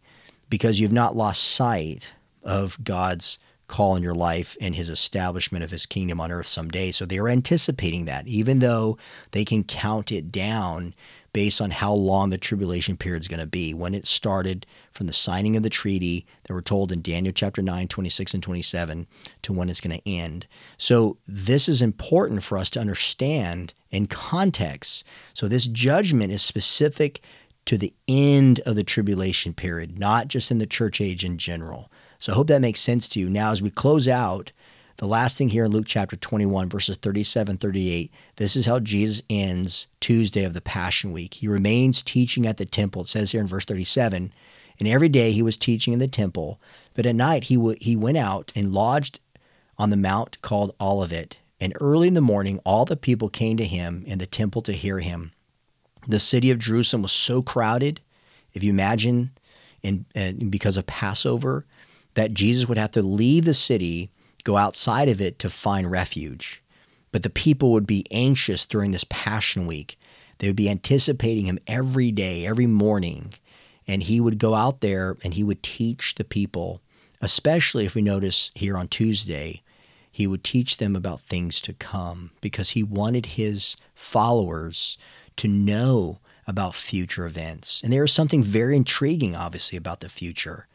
because 0.49 0.80
you've 0.80 0.93
not 0.93 1.15
lost 1.15 1.43
sight 1.43 2.13
of 2.43 2.77
God's 2.84 3.39
call 3.67 3.95
in 3.95 4.03
your 4.03 4.15
life 4.15 4.56
and 4.62 4.75
his 4.75 4.89
establishment 4.89 5.63
of 5.63 5.71
his 5.71 5.86
kingdom 5.86 6.19
on 6.21 6.32
earth 6.32 6.45
someday. 6.45 6.91
So 6.91 7.06
they 7.06 7.19
are 7.19 7.27
anticipating 7.27 8.06
that, 8.06 8.27
even 8.27 8.60
though 8.60 8.97
they 9.32 9.43
can 9.43 9.63
count 9.63 10.12
it 10.12 10.32
down 10.32 10.93
based 11.34 11.62
on 11.62 11.69
how 11.69 11.93
long 11.93 12.30
the 12.30 12.38
tribulation 12.38 12.97
period 12.97 13.21
is 13.21 13.27
going 13.27 13.39
to 13.39 13.45
be. 13.45 13.73
When 13.73 13.93
it 13.93 14.08
started 14.08 14.65
from 14.91 15.06
the 15.06 15.13
signing 15.13 15.56
of 15.56 15.63
the 15.63 15.69
treaty 15.69 16.25
that 16.43 16.53
we're 16.53 16.62
told 16.62 16.91
in 16.91 17.01
Daniel 17.01 17.34
chapter 17.34 17.62
9, 17.62 17.88
26 17.88 18.34
and 18.34 18.41
27 18.41 19.06
to 19.43 19.53
when 19.53 19.69
it's 19.69 19.82
going 19.82 19.99
to 19.99 20.10
end. 20.10 20.47
So 20.77 21.17
this 21.27 21.69
is 21.69 21.82
important 21.82 22.41
for 22.43 22.58
us 22.58 22.71
to 22.71 22.80
understand 22.80 23.73
in 23.91 24.08
context. 24.08 25.03
So 25.34 25.47
this 25.47 25.67
judgment 25.67 26.32
is 26.32 26.41
specific 26.41 27.21
to 27.65 27.77
the 27.77 27.93
end 28.08 28.62
of 28.62 28.75
the 28.75 28.84
tribulation 28.84 29.53
period, 29.53 29.99
not 29.99 30.30
just 30.30 30.49
in 30.49 30.58
the 30.58 30.65
church 30.65 31.01
age 31.01 31.23
in 31.23 31.38
general. 31.38 31.91
So 32.19 32.32
I 32.32 32.36
hope 32.36 32.47
that 32.47 32.62
makes 32.62 32.80
sense 32.80 33.08
to 33.10 33.19
you. 33.19 33.30
Now, 33.30 33.51
as 33.51 33.62
we 33.62 33.69
close 33.69 34.08
out, 34.08 34.51
the 34.97 35.08
last 35.08 35.38
thing 35.38 35.49
here 35.49 35.65
in 35.65 35.71
Luke 35.71 35.86
chapter 35.88 36.15
21, 36.15 36.69
verses 36.69 36.97
37 36.97 37.58
38, 37.58 38.12
this 38.38 38.56
is 38.56 38.65
how 38.65 38.80
Jesus 38.80 39.21
ends 39.30 39.88
Tuesday 39.99 40.43
of 40.43 40.53
the 40.53 40.62
Passion 40.62 41.12
Week. 41.12 41.36
He 41.36 41.47
remains 41.47 42.01
teaching 42.01 42.47
at 42.47 42.58
the 42.58 42.65
temple. 42.65 43.03
It 43.03 43.08
says 43.08 43.32
here 43.32 43.41
in 43.41 43.47
verse 43.47 43.65
37, 43.65 44.34
and 44.80 44.88
every 44.88 45.10
day 45.10 45.32
he 45.32 45.43
was 45.43 45.56
teaching 45.56 45.93
in 45.93 45.99
the 45.99 46.08
temple, 46.08 46.60
but 46.95 47.06
at 47.06 47.15
night 47.15 47.45
he, 47.45 47.56
w- 47.56 47.77
he 47.80 47.95
went 47.95 48.17
out 48.17 48.51
and 48.56 48.73
lodged 48.73 49.19
on 49.77 49.91
the 49.91 49.97
mount 49.97 50.41
called 50.41 50.75
Olivet. 50.82 51.38
And 51.60 51.73
early 51.80 52.08
in 52.08 52.13
the 52.13 52.21
morning, 52.21 52.60
all 52.65 52.86
the 52.86 52.97
people 52.97 53.30
came 53.30 53.58
to 53.58 53.65
him 53.65 54.03
in 54.06 54.19
the 54.19 54.25
temple 54.25 54.62
to 54.63 54.73
hear 54.73 54.99
him. 54.99 55.32
The 56.08 56.19
city 56.19 56.51
of 56.51 56.60
Jerusalem 56.60 57.01
was 57.03 57.12
so 57.12 57.41
crowded, 57.41 58.01
if 58.53 58.63
you 58.63 58.71
imagine, 58.71 59.32
in, 59.84 60.06
in 60.15 60.49
because 60.49 60.77
of 60.77 60.88
Passover, 60.88 61.65
that 62.17 62.34
Jesus 62.34 62.67
would 62.67 62.80
have 62.80 62.89
to 62.89 63.03
leave 63.03 63.45
the 63.45 63.53
city, 63.53 64.10
go 64.43 64.58
outside 64.58 65.08
of 65.08 65.21
it 65.21 65.38
to 65.38 65.51
find 65.51 65.91
refuge. 65.91 66.63
But 67.12 67.21
the 67.21 67.30
people 67.30 67.71
would 67.73 67.86
be 67.86 68.08
anxious 68.10 68.65
during 68.65 68.89
this 68.89 69.06
Passion 69.08 69.67
Week. 69.67 69.99
They 70.39 70.47
would 70.47 70.56
be 70.56 70.67
anticipating 70.67 71.45
him 71.45 71.60
every 71.67 72.12
day, 72.12 72.47
every 72.47 72.65
morning. 72.65 73.36
And 73.88 74.01
he 74.01 74.19
would 74.19 74.39
go 74.39 74.56
out 74.56 74.82
there 74.82 75.15
and 75.23 75.36
he 75.36 75.43
would 75.43 75.62
teach 75.62 76.15
the 76.15 76.23
people, 76.23 76.82
especially 77.21 77.86
if 77.86 77.93
we 77.93 78.01
notice 78.01 78.49
here 78.56 78.77
on 78.77 78.88
Tuesday, 78.88 79.62
he 80.12 80.25
would 80.25 80.43
teach 80.43 80.77
them 80.77 80.95
about 80.95 81.21
things 81.21 81.62
to 81.62 81.73
come 81.73 82.32
because 82.41 82.71
he 82.71 82.82
wanted 82.82 83.27
his 83.27 83.77
followers 83.93 84.97
to 85.36 85.47
know 85.47 86.17
about 86.47 86.73
future 86.73 87.27
events. 87.27 87.80
And 87.84 87.93
there 87.93 88.06
is 88.06 88.12
something 88.12 88.41
very 88.41 88.75
intriguing, 88.75 89.36
obviously, 89.36 89.77
about 89.77 89.99
the 89.99 90.10
future. 90.10 90.65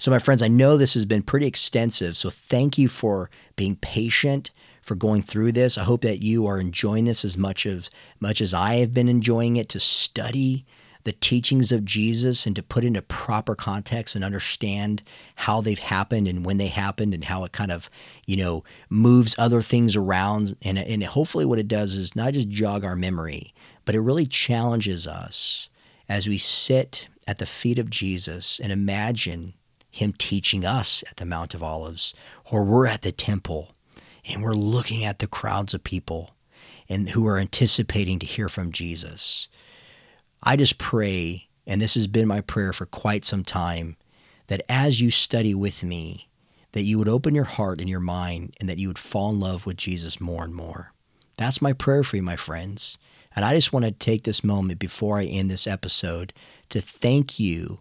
So, 0.00 0.10
my 0.10 0.18
friends, 0.18 0.40
I 0.40 0.48
know 0.48 0.78
this 0.78 0.94
has 0.94 1.04
been 1.04 1.22
pretty 1.22 1.46
extensive. 1.46 2.16
So, 2.16 2.30
thank 2.30 2.78
you 2.78 2.88
for 2.88 3.28
being 3.54 3.76
patient, 3.76 4.50
for 4.80 4.94
going 4.94 5.20
through 5.20 5.52
this. 5.52 5.76
I 5.76 5.84
hope 5.84 6.00
that 6.00 6.22
you 6.22 6.46
are 6.46 6.58
enjoying 6.58 7.04
this 7.04 7.22
as 7.22 7.36
much 7.36 7.66
as 7.66 7.90
much 8.18 8.40
as 8.40 8.54
I 8.54 8.76
have 8.76 8.94
been 8.94 9.10
enjoying 9.10 9.56
it 9.56 9.68
to 9.68 9.78
study 9.78 10.64
the 11.04 11.12
teachings 11.12 11.70
of 11.70 11.84
Jesus 11.84 12.46
and 12.46 12.56
to 12.56 12.62
put 12.62 12.82
into 12.82 13.02
proper 13.02 13.54
context 13.54 14.14
and 14.14 14.24
understand 14.24 15.02
how 15.34 15.60
they've 15.60 15.78
happened 15.78 16.26
and 16.26 16.46
when 16.46 16.56
they 16.56 16.68
happened 16.68 17.12
and 17.12 17.24
how 17.24 17.44
it 17.44 17.52
kind 17.52 17.70
of, 17.70 17.90
you 18.24 18.38
know, 18.38 18.64
moves 18.88 19.34
other 19.38 19.60
things 19.60 19.96
around. 19.96 20.56
And, 20.62 20.78
and 20.78 21.04
hopefully, 21.04 21.44
what 21.44 21.58
it 21.58 21.68
does 21.68 21.92
is 21.92 22.16
not 22.16 22.32
just 22.32 22.48
jog 22.48 22.86
our 22.86 22.96
memory, 22.96 23.52
but 23.84 23.94
it 23.94 24.00
really 24.00 24.24
challenges 24.24 25.06
us 25.06 25.68
as 26.08 26.26
we 26.26 26.38
sit 26.38 27.10
at 27.28 27.36
the 27.36 27.44
feet 27.44 27.78
of 27.78 27.90
Jesus 27.90 28.58
and 28.58 28.72
imagine 28.72 29.52
him 29.90 30.12
teaching 30.16 30.64
us 30.64 31.02
at 31.10 31.16
the 31.16 31.26
Mount 31.26 31.54
of 31.54 31.62
Olives, 31.62 32.14
or 32.50 32.64
we're 32.64 32.86
at 32.86 33.02
the 33.02 33.12
temple 33.12 33.72
and 34.30 34.42
we're 34.42 34.52
looking 34.52 35.04
at 35.04 35.18
the 35.18 35.26
crowds 35.26 35.74
of 35.74 35.84
people 35.84 36.30
and 36.88 37.10
who 37.10 37.26
are 37.26 37.38
anticipating 37.38 38.18
to 38.18 38.26
hear 38.26 38.48
from 38.48 38.72
Jesus. 38.72 39.48
I 40.42 40.56
just 40.56 40.78
pray, 40.78 41.48
and 41.66 41.80
this 41.80 41.94
has 41.94 42.06
been 42.06 42.28
my 42.28 42.40
prayer 42.40 42.72
for 42.72 42.86
quite 42.86 43.24
some 43.24 43.44
time, 43.44 43.96
that 44.48 44.62
as 44.68 45.00
you 45.00 45.10
study 45.10 45.54
with 45.54 45.84
me, 45.84 46.28
that 46.72 46.82
you 46.82 46.98
would 46.98 47.08
open 47.08 47.34
your 47.34 47.44
heart 47.44 47.80
and 47.80 47.88
your 47.88 48.00
mind 48.00 48.54
and 48.60 48.68
that 48.68 48.78
you 48.78 48.88
would 48.88 48.98
fall 48.98 49.30
in 49.30 49.40
love 49.40 49.66
with 49.66 49.76
Jesus 49.76 50.20
more 50.20 50.44
and 50.44 50.54
more. 50.54 50.92
That's 51.36 51.62
my 51.62 51.72
prayer 51.72 52.04
for 52.04 52.16
you, 52.16 52.22
my 52.22 52.36
friends. 52.36 52.98
And 53.34 53.44
I 53.44 53.54
just 53.54 53.72
want 53.72 53.84
to 53.84 53.92
take 53.92 54.24
this 54.24 54.44
moment 54.44 54.78
before 54.78 55.18
I 55.18 55.24
end 55.24 55.50
this 55.50 55.66
episode 55.66 56.32
to 56.68 56.80
thank 56.80 57.38
you 57.38 57.80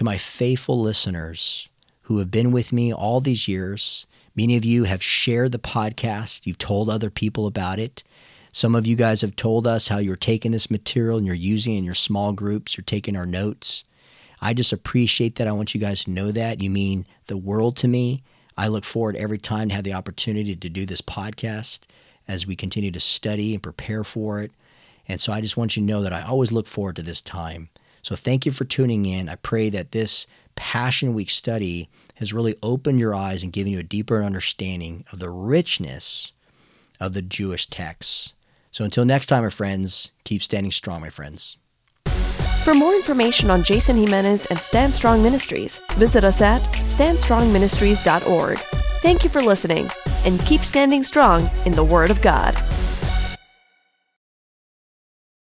to 0.00 0.04
my 0.04 0.16
faithful 0.16 0.80
listeners 0.80 1.68
who 2.04 2.20
have 2.20 2.30
been 2.30 2.52
with 2.52 2.72
me 2.72 2.90
all 2.90 3.20
these 3.20 3.46
years. 3.46 4.06
Many 4.34 4.56
of 4.56 4.64
you 4.64 4.84
have 4.84 5.02
shared 5.02 5.52
the 5.52 5.58
podcast, 5.58 6.46
you've 6.46 6.56
told 6.56 6.88
other 6.88 7.10
people 7.10 7.46
about 7.46 7.78
it. 7.78 8.02
Some 8.50 8.74
of 8.74 8.86
you 8.86 8.96
guys 8.96 9.20
have 9.20 9.36
told 9.36 9.66
us 9.66 9.88
how 9.88 9.98
you're 9.98 10.16
taking 10.16 10.52
this 10.52 10.70
material 10.70 11.18
and 11.18 11.26
you're 11.26 11.36
using 11.36 11.74
it 11.74 11.80
in 11.80 11.84
your 11.84 11.92
small 11.92 12.32
groups, 12.32 12.78
you're 12.78 12.84
taking 12.86 13.14
our 13.14 13.26
notes. 13.26 13.84
I 14.40 14.54
just 14.54 14.72
appreciate 14.72 15.34
that. 15.34 15.46
I 15.46 15.52
want 15.52 15.74
you 15.74 15.80
guys 15.82 16.04
to 16.04 16.10
know 16.10 16.32
that. 16.32 16.62
You 16.62 16.70
mean 16.70 17.04
the 17.26 17.36
world 17.36 17.76
to 17.76 17.86
me. 17.86 18.22
I 18.56 18.68
look 18.68 18.86
forward 18.86 19.16
every 19.16 19.36
time 19.36 19.68
to 19.68 19.74
have 19.74 19.84
the 19.84 19.92
opportunity 19.92 20.56
to 20.56 20.68
do 20.70 20.86
this 20.86 21.02
podcast 21.02 21.80
as 22.26 22.46
we 22.46 22.56
continue 22.56 22.90
to 22.92 23.00
study 23.00 23.52
and 23.52 23.62
prepare 23.62 24.02
for 24.02 24.40
it. 24.40 24.50
And 25.06 25.20
so 25.20 25.30
I 25.30 25.42
just 25.42 25.58
want 25.58 25.76
you 25.76 25.82
to 25.82 25.86
know 25.86 26.00
that 26.00 26.14
I 26.14 26.22
always 26.22 26.52
look 26.52 26.66
forward 26.66 26.96
to 26.96 27.02
this 27.02 27.20
time. 27.20 27.68
So 28.02 28.14
thank 28.14 28.46
you 28.46 28.52
for 28.52 28.64
tuning 28.64 29.06
in. 29.06 29.28
I 29.28 29.36
pray 29.36 29.70
that 29.70 29.92
this 29.92 30.26
Passion 30.56 31.14
Week 31.14 31.30
study 31.30 31.88
has 32.16 32.32
really 32.32 32.54
opened 32.62 33.00
your 33.00 33.14
eyes 33.14 33.42
and 33.42 33.52
given 33.52 33.72
you 33.72 33.78
a 33.78 33.84
deeper 33.84 34.22
understanding 34.22 35.04
of 35.12 35.18
the 35.18 35.30
richness 35.30 36.32
of 37.00 37.14
the 37.14 37.22
Jewish 37.22 37.66
texts. 37.66 38.34
So 38.70 38.84
until 38.84 39.04
next 39.04 39.26
time, 39.26 39.42
my 39.42 39.50
friends, 39.50 40.10
keep 40.24 40.42
standing 40.42 40.70
strong, 40.70 41.00
my 41.00 41.10
friends. 41.10 41.56
For 42.64 42.74
more 42.74 42.94
information 42.94 43.50
on 43.50 43.62
Jason 43.62 43.96
Jimenez 43.96 44.46
and 44.46 44.58
Stand 44.58 44.92
Strong 44.92 45.22
Ministries, 45.22 45.80
visit 45.94 46.24
us 46.24 46.42
at 46.42 46.60
standstrongministries.org. 46.60 48.58
Thank 49.02 49.24
you 49.24 49.30
for 49.30 49.40
listening, 49.40 49.88
and 50.26 50.38
keep 50.44 50.60
standing 50.60 51.02
strong 51.02 51.40
in 51.64 51.72
the 51.72 51.84
Word 51.84 52.10
of 52.10 52.20
God. 52.20 52.54